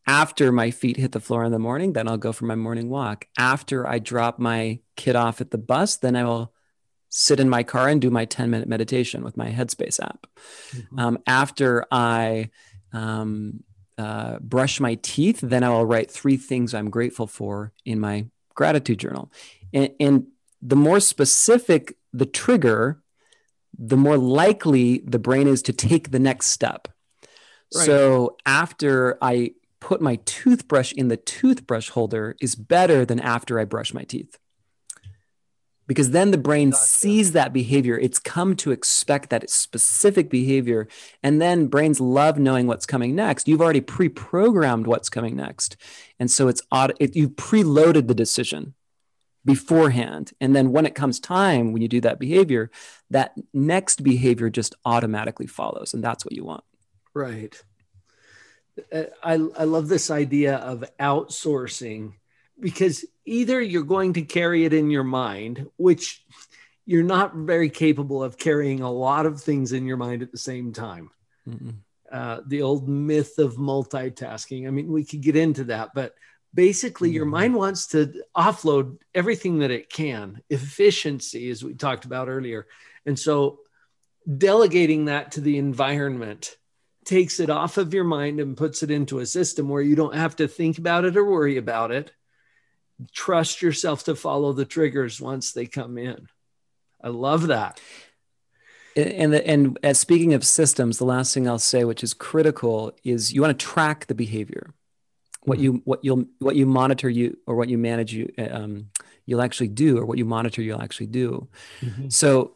after 0.07 0.51
my 0.51 0.71
feet 0.71 0.97
hit 0.97 1.11
the 1.11 1.19
floor 1.19 1.43
in 1.43 1.51
the 1.51 1.59
morning, 1.59 1.93
then 1.93 2.07
I'll 2.07 2.17
go 2.17 2.31
for 2.31 2.45
my 2.45 2.55
morning 2.55 2.89
walk. 2.89 3.27
After 3.37 3.87
I 3.87 3.99
drop 3.99 4.39
my 4.39 4.79
kid 4.95 5.15
off 5.15 5.41
at 5.41 5.51
the 5.51 5.57
bus, 5.57 5.97
then 5.97 6.15
I 6.15 6.23
will 6.23 6.53
sit 7.09 7.39
in 7.39 7.49
my 7.49 7.61
car 7.63 7.89
and 7.89 8.01
do 8.01 8.09
my 8.09 8.25
10 8.25 8.49
minute 8.49 8.67
meditation 8.67 9.23
with 9.23 9.37
my 9.37 9.51
Headspace 9.51 9.99
app. 10.01 10.27
Mm-hmm. 10.71 10.99
Um, 10.99 11.17
after 11.27 11.85
I 11.91 12.49
um, 12.93 13.63
uh, 13.97 14.39
brush 14.39 14.79
my 14.79 14.95
teeth, 14.95 15.39
then 15.41 15.63
I 15.63 15.69
will 15.69 15.85
write 15.85 16.11
three 16.11 16.37
things 16.37 16.73
I'm 16.73 16.89
grateful 16.89 17.27
for 17.27 17.73
in 17.85 17.99
my 17.99 18.27
gratitude 18.55 18.99
journal. 18.99 19.31
And, 19.73 19.91
and 19.99 20.27
the 20.61 20.75
more 20.75 20.99
specific 20.99 21.97
the 22.13 22.25
trigger, 22.25 23.01
the 23.77 23.97
more 23.97 24.17
likely 24.17 24.99
the 24.99 25.19
brain 25.19 25.47
is 25.47 25.61
to 25.63 25.73
take 25.73 26.11
the 26.11 26.19
next 26.19 26.47
step. 26.47 26.87
Right. 27.73 27.85
So 27.85 28.37
after 28.45 29.17
I 29.21 29.53
put 29.79 30.01
my 30.01 30.17
toothbrush 30.25 30.93
in 30.93 31.07
the 31.07 31.17
toothbrush 31.17 31.89
holder 31.89 32.35
is 32.39 32.55
better 32.55 33.05
than 33.05 33.19
after 33.19 33.59
I 33.59 33.65
brush 33.65 33.93
my 33.93 34.03
teeth. 34.03 34.37
Because 35.91 36.11
then 36.11 36.31
the 36.31 36.37
brain 36.37 36.69
gotcha. 36.69 36.83
sees 36.83 37.33
that 37.33 37.51
behavior. 37.51 37.99
It's 37.99 38.17
come 38.17 38.55
to 38.55 38.71
expect 38.71 39.29
that 39.29 39.49
specific 39.49 40.29
behavior. 40.29 40.87
And 41.21 41.41
then 41.41 41.67
brains 41.67 41.99
love 41.99 42.39
knowing 42.39 42.65
what's 42.65 42.85
coming 42.85 43.13
next. 43.13 43.45
You've 43.45 43.59
already 43.59 43.81
pre 43.81 44.07
programmed 44.07 44.87
what's 44.87 45.09
coming 45.09 45.35
next. 45.35 45.75
And 46.17 46.31
so 46.31 46.47
it's 46.47 46.61
odd, 46.71 46.93
it, 47.01 47.17
you've 47.17 47.31
preloaded 47.31 48.07
the 48.07 48.15
decision 48.15 48.73
beforehand. 49.43 50.31
And 50.39 50.55
then 50.55 50.71
when 50.71 50.85
it 50.85 50.95
comes 50.95 51.19
time, 51.19 51.73
when 51.73 51.81
you 51.81 51.89
do 51.89 51.99
that 51.99 52.19
behavior, 52.19 52.71
that 53.09 53.33
next 53.53 54.01
behavior 54.01 54.49
just 54.49 54.75
automatically 54.85 55.47
follows. 55.47 55.93
And 55.93 56.01
that's 56.01 56.23
what 56.23 56.31
you 56.31 56.45
want. 56.45 56.63
Right. 57.13 57.61
Uh, 58.93 59.03
I, 59.21 59.33
I 59.33 59.65
love 59.65 59.89
this 59.89 60.09
idea 60.09 60.55
of 60.55 60.85
outsourcing 61.01 62.13
because 62.61 63.05
either 63.25 63.61
you're 63.61 63.83
going 63.83 64.13
to 64.13 64.21
carry 64.21 64.65
it 64.65 64.73
in 64.73 64.89
your 64.89 65.03
mind, 65.03 65.67
which 65.77 66.23
you're 66.85 67.03
not 67.03 67.35
very 67.35 67.69
capable 67.69 68.23
of 68.23 68.37
carrying 68.37 68.81
a 68.81 68.91
lot 68.91 69.25
of 69.25 69.41
things 69.41 69.71
in 69.71 69.85
your 69.85 69.97
mind 69.97 70.21
at 70.21 70.31
the 70.31 70.37
same 70.37 70.73
time. 70.73 71.11
Uh, 72.11 72.41
the 72.47 72.61
old 72.61 72.87
myth 72.89 73.37
of 73.37 73.55
multitasking. 73.55 74.67
I 74.67 74.71
mean, 74.71 74.91
we 74.91 75.05
could 75.05 75.21
get 75.21 75.35
into 75.35 75.65
that, 75.65 75.91
but 75.95 76.13
basically 76.53 77.09
your 77.09 77.25
mm-hmm. 77.25 77.31
mind 77.31 77.55
wants 77.55 77.87
to 77.87 78.13
offload 78.35 78.97
everything 79.13 79.59
that 79.59 79.71
it 79.71 79.89
can 79.89 80.41
efficiency 80.49 81.49
as 81.49 81.63
we 81.63 81.73
talked 81.73 82.05
about 82.05 82.27
earlier 82.27 82.67
and 83.05 83.17
so 83.17 83.59
delegating 84.37 85.05
that 85.05 85.31
to 85.33 85.41
the 85.41 85.57
environment 85.57 86.57
takes 87.05 87.39
it 87.39 87.49
off 87.49 87.77
of 87.77 87.93
your 87.93 88.03
mind 88.03 88.39
and 88.39 88.57
puts 88.57 88.83
it 88.83 88.91
into 88.91 89.19
a 89.19 89.25
system 89.25 89.67
where 89.69 89.81
you 89.81 89.95
don't 89.95 90.15
have 90.15 90.35
to 90.35 90.47
think 90.47 90.77
about 90.77 91.05
it 91.05 91.17
or 91.17 91.25
worry 91.25 91.57
about 91.57 91.91
it 91.91 92.11
trust 93.13 93.61
yourself 93.61 94.03
to 94.03 94.15
follow 94.15 94.53
the 94.53 94.65
triggers 94.65 95.19
once 95.21 95.51
they 95.51 95.65
come 95.65 95.97
in 95.97 96.27
i 97.03 97.07
love 97.07 97.47
that 97.47 97.79
and 98.95 99.31
the, 99.31 99.47
and 99.47 99.79
as 99.83 99.99
speaking 99.99 100.33
of 100.33 100.45
systems 100.45 100.97
the 100.97 101.05
last 101.05 101.33
thing 101.33 101.47
i'll 101.47 101.59
say 101.59 101.83
which 101.83 102.03
is 102.03 102.13
critical 102.13 102.93
is 103.03 103.33
you 103.33 103.41
want 103.41 103.57
to 103.57 103.65
track 103.65 104.05
the 104.07 104.15
behavior 104.15 104.73
what 105.43 105.57
mm-hmm. 105.57 105.63
you 105.63 105.81
what 105.85 106.03
you'll 106.03 106.25
what 106.39 106.55
you 106.55 106.65
monitor 106.65 107.09
you 107.09 107.37
or 107.47 107.55
what 107.55 107.69
you 107.69 107.77
manage 107.77 108.13
you 108.13 108.31
um, 108.37 108.89
you'll 109.25 109.41
actually 109.41 109.67
do 109.67 109.97
or 109.97 110.05
what 110.05 110.17
you 110.17 110.25
monitor 110.25 110.61
you'll 110.61 110.81
actually 110.81 111.07
do 111.07 111.47
mm-hmm. 111.81 112.09
so 112.09 112.55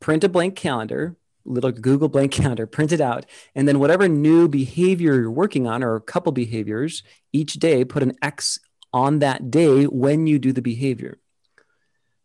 print 0.00 0.24
a 0.24 0.28
blank 0.28 0.56
calendar 0.56 1.16
little 1.44 1.70
google 1.70 2.08
blank 2.08 2.32
calendar 2.42 2.66
print 2.66 2.92
it 2.92 3.00
out 3.00 3.26
and 3.54 3.68
then 3.68 3.78
whatever 3.78 4.08
new 4.08 4.48
behavior 4.48 5.14
you're 5.14 5.30
working 5.30 5.66
on 5.66 5.82
or 5.82 5.94
a 5.94 6.00
couple 6.00 6.32
behaviors 6.32 7.02
each 7.32 7.54
day 7.54 7.84
put 7.84 8.02
an 8.02 8.16
x 8.22 8.58
on 8.94 9.18
that 9.18 9.50
day 9.50 9.84
when 9.84 10.26
you 10.26 10.38
do 10.38 10.52
the 10.52 10.62
behavior 10.62 11.18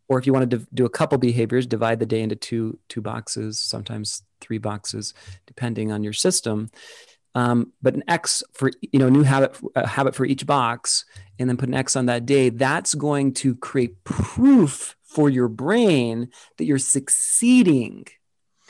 or 0.07 0.17
if 0.17 0.25
you 0.25 0.33
want 0.33 0.49
to 0.49 0.65
do 0.73 0.85
a 0.85 0.89
couple 0.89 1.17
behaviors 1.17 1.67
divide 1.67 1.99
the 1.99 2.05
day 2.05 2.21
into 2.21 2.35
two 2.35 2.79
two 2.87 3.01
boxes 3.01 3.59
sometimes 3.59 4.23
three 4.39 4.59
boxes 4.59 5.13
depending 5.47 5.91
on 5.91 6.03
your 6.03 6.13
system 6.13 6.69
um, 7.35 7.73
but 7.81 7.93
an 7.93 8.03
X 8.07 8.43
for 8.53 8.71
you 8.81 8.99
know 8.99 9.09
new 9.09 9.23
habit 9.23 9.55
habit 9.75 10.15
for 10.15 10.25
each 10.25 10.45
box, 10.45 11.05
and 11.37 11.47
then 11.47 11.57
put 11.57 11.69
an 11.69 11.75
X 11.75 11.95
on 11.95 12.07
that 12.07 12.25
day. 12.25 12.49
That's 12.49 12.95
going 12.95 13.33
to 13.35 13.55
create 13.55 14.03
proof 14.03 14.95
for 15.03 15.29
your 15.29 15.47
brain 15.47 16.29
that 16.57 16.65
you're 16.65 16.79
succeeding. 16.79 18.05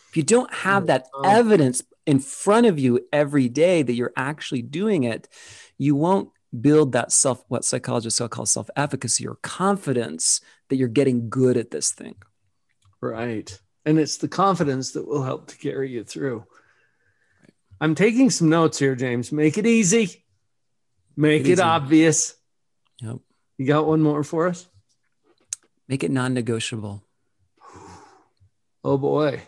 If 0.09 0.17
you 0.17 0.23
don't 0.23 0.53
have 0.53 0.87
that 0.87 1.07
evidence 1.23 1.83
in 2.05 2.19
front 2.19 2.65
of 2.65 2.79
you 2.79 3.07
every 3.13 3.47
day 3.47 3.81
that 3.83 3.93
you're 3.93 4.13
actually 4.17 4.63
doing 4.63 5.03
it, 5.03 5.27
you 5.77 5.95
won't 5.95 6.29
build 6.57 6.93
that 6.93 7.11
self 7.11 7.43
what 7.47 7.65
psychologists 7.65 8.17
so 8.17 8.27
call 8.27 8.45
self 8.45 8.69
efficacy 8.75 9.27
or 9.27 9.35
confidence 9.35 10.41
that 10.69 10.75
you're 10.75 10.87
getting 10.87 11.29
good 11.29 11.57
at 11.57 11.71
this 11.71 11.91
thing. 11.91 12.15
Right. 13.01 13.59
And 13.85 13.99
it's 13.99 14.17
the 14.17 14.27
confidence 14.27 14.91
that 14.91 15.07
will 15.07 15.23
help 15.23 15.47
to 15.47 15.57
carry 15.57 15.89
you 15.89 16.03
through. 16.03 16.45
I'm 17.81 17.95
taking 17.95 18.29
some 18.29 18.49
notes 18.49 18.77
here, 18.77 18.95
James. 18.95 19.31
Make 19.31 19.57
it 19.57 19.65
easy. 19.65 20.25
Make 21.15 21.45
it, 21.45 21.53
it 21.53 21.59
obvious. 21.59 22.35
Yep. 23.01 23.19
You 23.57 23.65
got 23.65 23.87
one 23.87 24.01
more 24.01 24.23
for 24.23 24.47
us? 24.47 24.67
Make 25.87 26.03
it 26.03 26.11
non 26.11 26.33
negotiable. 26.33 27.03
Oh 28.83 28.97
boy. 28.97 29.41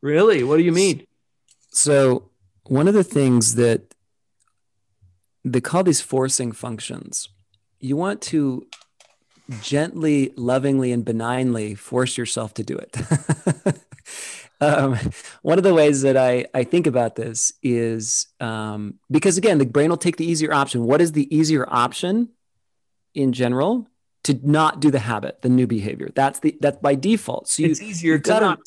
Really? 0.00 0.42
What 0.42 0.56
do 0.56 0.64
you 0.64 0.72
mean? 0.72 1.06
So, 1.70 2.30
one 2.64 2.88
of 2.88 2.94
the 2.94 3.04
things 3.04 3.54
that 3.54 3.94
they 5.44 5.60
call 5.60 5.82
these 5.82 6.00
forcing 6.00 6.52
functions, 6.52 7.28
you 7.80 7.96
want 7.96 8.20
to 8.22 8.66
gently, 9.60 10.32
lovingly, 10.36 10.92
and 10.92 11.04
benignly 11.04 11.74
force 11.74 12.16
yourself 12.16 12.54
to 12.54 12.62
do 12.62 12.76
it. 12.76 12.96
um, 14.60 14.96
one 15.42 15.58
of 15.58 15.64
the 15.64 15.74
ways 15.74 16.02
that 16.02 16.16
I, 16.16 16.46
I 16.54 16.64
think 16.64 16.86
about 16.86 17.16
this 17.16 17.52
is 17.62 18.26
um, 18.40 18.98
because 19.10 19.36
again, 19.38 19.58
the 19.58 19.66
brain 19.66 19.90
will 19.90 19.96
take 19.96 20.16
the 20.16 20.24
easier 20.24 20.52
option. 20.52 20.84
What 20.84 21.00
is 21.00 21.12
the 21.12 21.34
easier 21.34 21.66
option 21.68 22.28
in 23.14 23.32
general? 23.32 23.88
To 24.26 24.38
not 24.40 24.78
do 24.78 24.92
the 24.92 25.00
habit, 25.00 25.42
the 25.42 25.48
new 25.48 25.66
behavior. 25.66 26.08
That's 26.14 26.38
the 26.38 26.56
that's 26.60 26.76
by 26.76 26.94
default. 26.94 27.48
So 27.48 27.64
you, 27.64 27.70
it's 27.70 27.82
easier 27.82 28.20
to 28.20 28.40
not. 28.40 28.60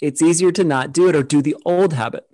It's 0.00 0.22
easier 0.22 0.50
to 0.52 0.64
not 0.64 0.94
do 0.94 1.10
it 1.10 1.14
or 1.14 1.22
do 1.22 1.42
the 1.42 1.54
old 1.66 1.92
habit. 1.92 2.24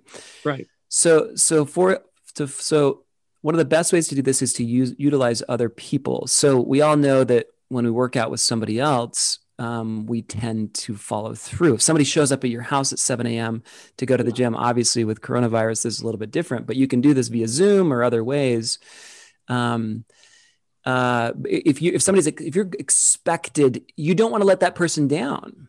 Right. 0.45 0.67
So 0.87 1.35
so 1.35 1.65
for 1.65 1.99
to 2.35 2.47
so 2.47 3.03
one 3.41 3.55
of 3.55 3.59
the 3.59 3.65
best 3.65 3.91
ways 3.91 4.07
to 4.09 4.15
do 4.15 4.21
this 4.21 4.41
is 4.41 4.53
to 4.53 4.63
use 4.63 4.93
utilize 4.97 5.43
other 5.49 5.69
people. 5.69 6.27
So 6.27 6.59
we 6.59 6.81
all 6.81 6.95
know 6.95 7.23
that 7.23 7.47
when 7.69 7.85
we 7.85 7.91
work 7.91 8.15
out 8.15 8.31
with 8.31 8.39
somebody 8.39 8.79
else, 8.79 9.39
um, 9.57 10.05
we 10.05 10.21
tend 10.21 10.73
to 10.73 10.95
follow 10.95 11.33
through. 11.35 11.75
If 11.75 11.81
somebody 11.81 12.03
shows 12.03 12.31
up 12.31 12.43
at 12.43 12.49
your 12.49 12.61
house 12.61 12.91
at 12.91 12.99
7 12.99 13.25
a.m. 13.27 13.63
to 13.97 14.05
go 14.05 14.17
to 14.17 14.23
the 14.23 14.31
gym, 14.31 14.55
obviously 14.55 15.03
with 15.03 15.21
coronavirus, 15.21 15.83
this 15.83 15.95
is 15.95 16.01
a 16.01 16.05
little 16.05 16.19
bit 16.19 16.31
different, 16.31 16.65
but 16.65 16.75
you 16.75 16.87
can 16.87 17.01
do 17.01 17.13
this 17.13 17.27
via 17.27 17.47
Zoom 17.47 17.93
or 17.93 18.03
other 18.03 18.23
ways. 18.23 18.79
Um, 19.47 20.05
uh, 20.83 21.33
if 21.45 21.81
you 21.81 21.91
if 21.93 22.01
somebody's 22.01 22.25
if 22.25 22.55
you're 22.55 22.69
expected, 22.79 23.83
you 23.95 24.15
don't 24.15 24.31
want 24.31 24.41
to 24.41 24.47
let 24.47 24.61
that 24.61 24.73
person 24.73 25.07
down. 25.07 25.67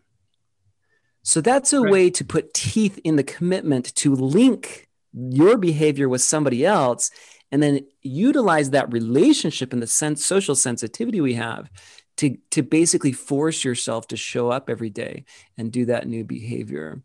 So 1.21 1.39
that's 1.39 1.71
a 1.71 1.79
right. 1.79 1.91
way 1.91 2.09
to 2.11 2.25
put 2.25 2.53
teeth 2.53 2.99
in 3.03 3.15
the 3.15 3.23
commitment 3.23 3.93
to 3.97 4.15
link 4.15 4.89
your 5.13 5.57
behavior 5.57 6.09
with 6.09 6.21
somebody 6.21 6.65
else 6.65 7.11
and 7.53 7.61
then 7.61 7.85
utilize 8.01 8.71
that 8.71 8.91
relationship 8.91 9.73
and 9.73 9.81
the 9.81 9.87
sense 9.87 10.25
social 10.25 10.55
sensitivity 10.55 11.21
we 11.21 11.35
have 11.35 11.69
to 12.17 12.35
to 12.49 12.63
basically 12.63 13.11
force 13.11 13.63
yourself 13.63 14.07
to 14.07 14.17
show 14.17 14.49
up 14.49 14.71
every 14.71 14.89
day 14.89 15.23
and 15.55 15.71
do 15.71 15.85
that 15.85 16.07
new 16.07 16.23
behavior. 16.23 17.03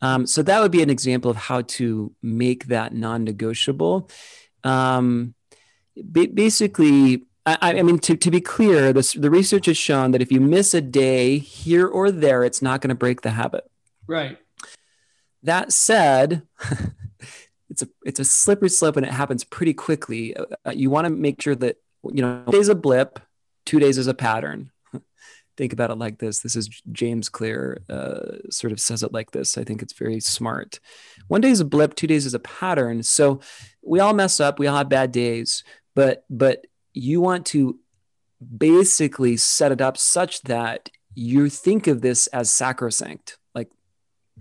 Um, 0.00 0.24
so 0.24 0.42
that 0.44 0.60
would 0.60 0.70
be 0.70 0.82
an 0.82 0.90
example 0.90 1.32
of 1.32 1.36
how 1.36 1.62
to 1.62 2.14
make 2.22 2.66
that 2.66 2.94
non-negotiable. 2.94 4.08
Um, 4.62 5.34
basically, 6.12 7.24
I, 7.44 7.58
I, 7.80 7.82
mean, 7.82 7.98
to, 8.00 8.16
to 8.16 8.30
be 8.30 8.40
clear, 8.40 8.92
this, 8.92 9.14
the 9.14 9.30
research 9.30 9.66
has 9.66 9.76
shown 9.76 10.12
that 10.12 10.22
if 10.22 10.30
you 10.30 10.40
miss 10.40 10.72
a 10.72 10.80
day 10.80 11.38
here 11.38 11.88
or 11.88 12.12
there, 12.12 12.44
it's 12.44 12.62
not 12.62 12.80
going 12.80 12.90
to 12.90 12.94
break 12.94 13.22
the 13.22 13.30
habit. 13.30 13.68
Right. 14.06 14.38
That 15.42 15.72
said, 15.72 16.42
it's 17.80 17.90
a 17.90 17.94
it's 18.04 18.20
a 18.20 18.24
slippery 18.24 18.68
slope 18.68 18.96
and 18.96 19.06
it 19.06 19.12
happens 19.12 19.44
pretty 19.44 19.74
quickly. 19.74 20.36
Uh, 20.36 20.72
you 20.72 20.90
want 20.90 21.06
to 21.06 21.10
make 21.10 21.40
sure 21.40 21.54
that 21.54 21.76
you 22.12 22.22
know 22.22 22.42
days 22.50 22.68
a 22.68 22.74
blip 22.74 23.20
two 23.64 23.78
days 23.78 23.98
is 23.98 24.06
a 24.06 24.14
pattern. 24.14 24.70
think 25.56 25.72
about 25.72 25.90
it 25.90 25.98
like 25.98 26.18
this. 26.18 26.40
This 26.40 26.56
is 26.56 26.68
James 26.90 27.28
Clear 27.28 27.82
uh, 27.88 28.50
sort 28.50 28.72
of 28.72 28.80
says 28.80 29.02
it 29.02 29.12
like 29.12 29.30
this. 29.30 29.56
I 29.56 29.64
think 29.64 29.82
it's 29.82 29.92
very 29.92 30.20
smart. 30.20 30.80
One 31.28 31.40
day 31.40 31.50
is 31.50 31.60
a 31.60 31.64
blip, 31.64 31.94
two 31.94 32.06
days 32.06 32.26
is 32.26 32.34
a 32.34 32.40
pattern. 32.40 33.02
So 33.02 33.40
we 33.82 34.00
all 34.00 34.14
mess 34.14 34.40
up. 34.40 34.58
We 34.58 34.66
all 34.66 34.76
have 34.76 34.88
bad 34.88 35.12
days, 35.12 35.62
but 35.94 36.24
but 36.28 36.66
you 36.94 37.20
want 37.20 37.46
to 37.46 37.78
basically 38.56 39.36
set 39.36 39.72
it 39.72 39.80
up 39.80 39.96
such 39.96 40.42
that 40.42 40.90
you 41.14 41.48
think 41.48 41.86
of 41.86 42.00
this 42.00 42.26
as 42.28 42.52
sacrosanct, 42.52 43.37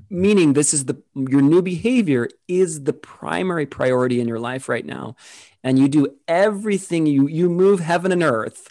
meaning 0.10 0.54
this 0.54 0.74
is 0.74 0.86
the 0.86 1.02
your 1.16 1.42
new 1.42 1.62
behavior 1.62 2.30
is 2.48 2.84
the 2.84 2.94
primary 2.94 3.66
priority 3.66 4.20
in 4.20 4.28
your 4.28 4.40
life 4.40 4.70
right 4.70 4.86
now, 4.86 5.16
and 5.64 5.78
you 5.78 5.88
do 5.88 6.16
everything 6.28 7.06
you 7.06 7.28
you 7.28 7.50
move 7.50 7.80
heaven 7.80 8.12
and 8.12 8.24
earth 8.24 8.70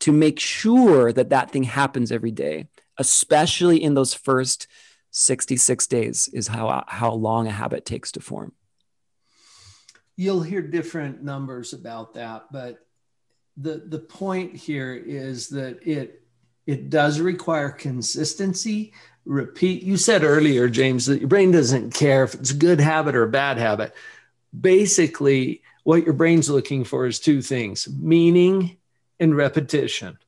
to 0.00 0.12
make 0.12 0.40
sure 0.40 1.12
that 1.12 1.30
that 1.30 1.50
thing 1.50 1.64
happens 1.64 2.12
every 2.12 2.30
day, 2.30 2.68
especially 2.98 3.82
in 3.82 3.94
those 3.94 4.14
first 4.14 4.66
66 5.12 5.86
days 5.86 6.28
is 6.28 6.48
how 6.48 6.84
how 6.88 7.12
long 7.12 7.46
a 7.46 7.52
habit 7.52 7.84
takes 7.84 8.12
to 8.12 8.20
form. 8.20 8.52
You'll 10.16 10.42
hear 10.42 10.62
different 10.62 11.22
numbers 11.22 11.72
about 11.72 12.14
that, 12.14 12.46
but 12.52 12.78
the 13.56 13.82
the 13.86 14.00
point 14.00 14.56
here 14.56 14.94
is 14.94 15.48
that 15.50 15.86
it 15.86 16.22
it 16.66 16.90
does 16.90 17.20
require 17.20 17.70
consistency 17.70 18.92
repeat 19.24 19.82
you 19.82 19.96
said 19.96 20.22
earlier 20.22 20.68
james 20.68 21.06
that 21.06 21.20
your 21.20 21.28
brain 21.28 21.50
doesn't 21.50 21.94
care 21.94 22.24
if 22.24 22.34
it's 22.34 22.50
a 22.50 22.56
good 22.56 22.80
habit 22.80 23.14
or 23.14 23.22
a 23.22 23.28
bad 23.28 23.58
habit. 23.58 23.94
Basically 24.58 25.62
what 25.82 26.04
your 26.04 26.14
brain's 26.14 26.50
looking 26.50 26.84
for 26.84 27.06
is 27.06 27.18
two 27.18 27.42
things 27.42 27.88
meaning 27.88 28.76
and 29.20 29.36
repetition. 29.36 30.18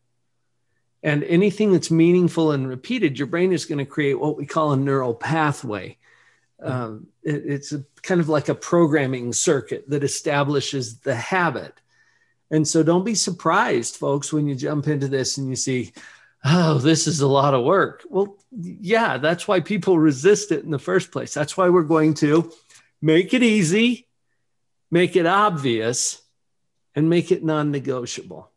And 1.03 1.23
anything 1.25 1.73
that's 1.73 1.91
meaningful 1.91 2.53
and 2.53 2.69
repeated 2.69 3.19
your 3.19 3.29
brain 3.29 3.53
is 3.53 3.67
going 3.67 3.79
to 3.79 3.85
create 3.85 4.19
what 4.19 4.37
we 4.37 4.47
call 4.47 4.73
a 4.73 4.77
neural 4.77 5.15
pathway. 5.15 5.99
Um, 6.61 7.09
it, 7.23 7.43
it's 7.47 7.73
a, 7.73 7.85
kind 8.03 8.21
of 8.21 8.29
like 8.29 8.49
a 8.49 8.55
programming 8.55 9.33
circuit 9.33 9.89
that 9.89 10.03
establishes 10.03 10.99
the 11.01 11.15
habit. 11.15 11.81
And 12.51 12.67
so 12.67 12.83
don't 12.83 13.05
be 13.05 13.15
surprised, 13.15 13.97
folks, 13.97 14.33
when 14.33 14.49
you 14.49 14.55
jump 14.55 14.89
into 14.89 15.09
this 15.09 15.37
and 15.37 15.49
you 15.49 15.57
see, 15.57 15.93
oh, 16.45 16.79
this 16.79 17.07
is 17.07 17.21
a 17.21 17.27
lot 17.27 17.55
of 17.55 17.65
work. 17.65 18.05
Well, 18.09 18.37
yeah, 18.53 19.19
that's 19.19 19.49
why 19.49 19.61
people 19.61 19.99
resist 19.99 20.53
it 20.53 20.65
in 20.65 20.71
the 20.71 20.79
first 20.79 21.11
place. 21.11 21.35
That's 21.35 21.57
why 21.57 21.69
we're 21.69 21.83
going 21.83 22.15
to 22.15 22.53
make 23.03 23.35
it 23.35 23.43
easy, 23.43 24.07
make 24.91 25.17
it 25.17 25.27
obvious, 25.27 26.23
and 26.95 27.11
make 27.11 27.33
it 27.33 27.45
non 27.45 27.71
negotiable. 27.71 28.51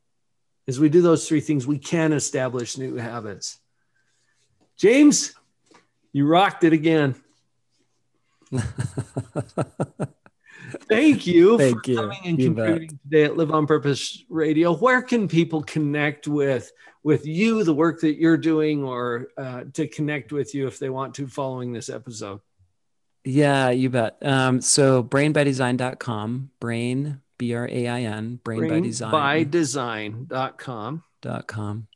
As 0.68 0.80
we 0.80 0.90
do 0.90 1.02
those 1.02 1.28
three 1.28 1.42
things, 1.42 1.66
we 1.66 1.80
can 1.80 2.14
establish 2.14 2.78
new 2.78 2.96
habits. 2.96 3.58
James, 4.78 5.34
you 6.14 6.28
rocked 6.28 6.64
it 6.64 6.74
again. 6.74 7.16
Thank 10.90 11.28
you 11.28 11.58
Thank 11.58 11.86
for 11.86 11.92
you. 11.92 11.98
coming 11.98 12.20
and 12.26 12.40
You 12.40 12.48
contributing 12.48 13.00
today 13.04 13.24
at 13.26 13.38
Live 13.38 13.52
on 13.52 13.68
Purpose 13.68 14.24
Radio. 14.30 14.76
Where 14.76 15.02
can 15.02 15.28
people 15.28 15.64
connect 15.64 16.28
with 16.28 16.72
with 17.04 17.26
you, 17.26 17.64
the 17.64 17.74
work 17.74 18.02
that 18.02 18.20
you're 18.20 18.38
doing, 18.38 18.84
or 18.84 19.28
uh, 19.38 19.64
to 19.74 19.88
connect 19.88 20.32
with 20.32 20.54
you 20.54 20.68
if 20.68 20.80
they 20.80 20.90
want 20.90 21.16
to 21.16 21.28
following 21.28 21.74
this 21.74 21.90
episode? 21.90 22.42
Yeah, 23.26 23.70
you 23.70 23.90
bet. 23.90 24.18
Um, 24.22 24.62
so 24.62 25.04
brainbydesign.com, 25.04 26.52
brain, 26.60 27.22
B 27.38 27.54
R 27.54 27.68
A 27.70 27.88
I 27.88 28.02
N, 28.02 28.40
brain, 28.44 28.68
by 28.68 28.80
design. 28.80 29.12
Brainbydesign.com. 29.46 31.04
dot 31.22 31.48
com. 31.48 31.88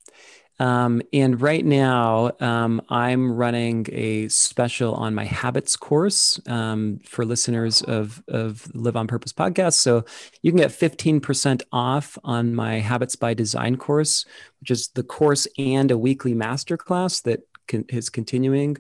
Um, 0.59 1.01
and 1.11 1.41
right 1.41 1.65
now, 1.65 2.31
um, 2.39 2.81
I'm 2.89 3.33
running 3.33 3.87
a 3.91 4.27
special 4.29 4.93
on 4.93 5.15
my 5.15 5.25
habits 5.25 5.75
course 5.75 6.39
um, 6.47 6.99
for 7.05 7.25
listeners 7.25 7.81
of, 7.81 8.21
of 8.27 8.67
Live 8.75 8.95
on 8.95 9.07
Purpose 9.07 9.33
podcast. 9.33 9.73
So 9.73 10.05
you 10.41 10.51
can 10.51 10.59
get 10.59 10.69
15% 10.69 11.63
off 11.71 12.17
on 12.23 12.53
my 12.53 12.79
Habits 12.79 13.15
by 13.15 13.33
Design 13.33 13.77
course, 13.77 14.25
which 14.59 14.71
is 14.71 14.89
the 14.89 15.03
course 15.03 15.47
and 15.57 15.89
a 15.91 15.97
weekly 15.97 16.35
masterclass 16.35 17.23
that 17.23 17.41
con- 17.67 17.85
is 17.89 18.09
continuing. 18.09 18.77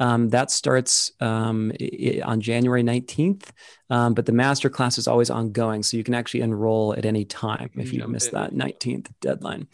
Um, 0.00 0.30
that 0.30 0.50
starts 0.50 1.12
um, 1.20 1.70
on 2.24 2.40
January 2.40 2.82
19th, 2.82 3.50
um, 3.88 4.14
but 4.14 4.26
the 4.26 4.32
masterclass 4.32 4.98
is 4.98 5.06
always 5.06 5.30
ongoing. 5.30 5.84
So 5.84 5.96
you 5.96 6.02
can 6.02 6.14
actually 6.14 6.40
enroll 6.40 6.94
at 6.94 7.04
any 7.04 7.24
time 7.24 7.70
if 7.76 7.92
you 7.92 8.00
jump 8.00 8.12
miss 8.12 8.26
in. 8.26 8.34
that 8.34 8.52
19th 8.52 9.10
deadline. 9.20 9.68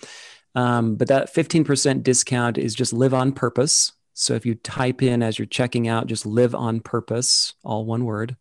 Um, 0.59 0.97
but 0.97 1.07
that 1.07 1.33
15% 1.33 2.03
discount 2.03 2.59
is 2.59 2.75
just 2.75 2.93
live 2.93 3.15
on 3.15 3.31
purpose. 3.31 3.93
So 4.15 4.35
if 4.35 4.45
you 4.45 4.57
type 4.57 5.03
in 5.03 5.23
as 5.23 5.39
you're 5.39 5.47
checking 5.47 5.87
out, 5.87 6.09
just 6.09 6.27
live 6.27 6.53
on 6.53 6.81
purpose, 6.81 7.55
all 7.63 7.85
one 7.87 8.05
word, 8.05 8.37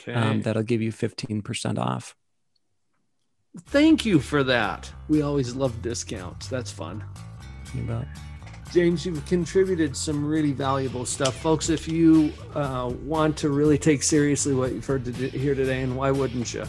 Okay. 0.00 0.12
um, 0.12 0.42
that'll 0.42 0.64
give 0.64 0.82
you 0.82 0.90
15% 0.90 1.78
off. 1.78 2.16
Thank 3.66 4.04
you 4.04 4.18
for 4.18 4.42
that. 4.42 4.90
We 5.08 5.22
always 5.22 5.54
love 5.54 5.80
discounts. 5.82 6.48
That's 6.48 6.72
fun. 6.72 7.04
You 7.74 7.82
bet. 7.82 8.08
James, 8.72 9.06
you've 9.06 9.24
contributed 9.26 9.96
some 9.96 10.24
really 10.26 10.52
valuable 10.52 11.04
stuff. 11.04 11.36
Folks, 11.36 11.68
if 11.68 11.86
you 11.86 12.32
uh, 12.54 12.90
want 13.04 13.36
to 13.36 13.50
really 13.50 13.78
take 13.78 14.02
seriously 14.02 14.54
what 14.54 14.72
you've 14.72 14.86
heard 14.86 15.04
to 15.04 15.12
here 15.12 15.54
today, 15.54 15.82
and 15.82 15.96
why 15.96 16.10
wouldn't 16.10 16.52
you? 16.54 16.64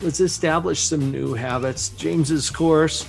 Let's 0.00 0.20
establish 0.20 0.80
some 0.80 1.10
new 1.10 1.34
habits. 1.34 1.88
James's 1.90 2.48
course, 2.48 3.06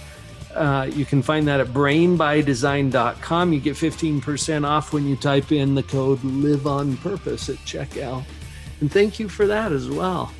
uh, 0.55 0.89
you 0.91 1.05
can 1.05 1.21
find 1.21 1.47
that 1.47 1.59
at 1.59 1.67
brainbydesign.com. 1.67 3.53
You 3.53 3.59
get 3.59 3.75
15% 3.75 4.67
off 4.67 4.93
when 4.93 5.07
you 5.07 5.15
type 5.15 5.51
in 5.51 5.75
the 5.75 5.83
code 5.83 6.23
live 6.23 6.67
on 6.67 6.97
purpose 6.97 7.49
at 7.49 7.57
checkout. 7.57 8.23
And 8.81 8.91
thank 8.91 9.19
you 9.19 9.29
for 9.29 9.47
that 9.47 9.71
as 9.71 9.89
well. 9.89 10.31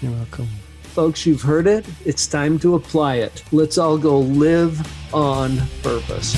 You're 0.00 0.12
welcome. 0.12 0.48
Folks, 0.82 1.24
you've 1.24 1.42
heard 1.42 1.66
it. 1.66 1.86
It's 2.04 2.26
time 2.26 2.58
to 2.60 2.74
apply 2.74 3.16
it. 3.16 3.42
Let's 3.50 3.78
all 3.78 3.96
go 3.96 4.20
live 4.20 4.80
on 5.14 5.58
purpose. 5.82 6.36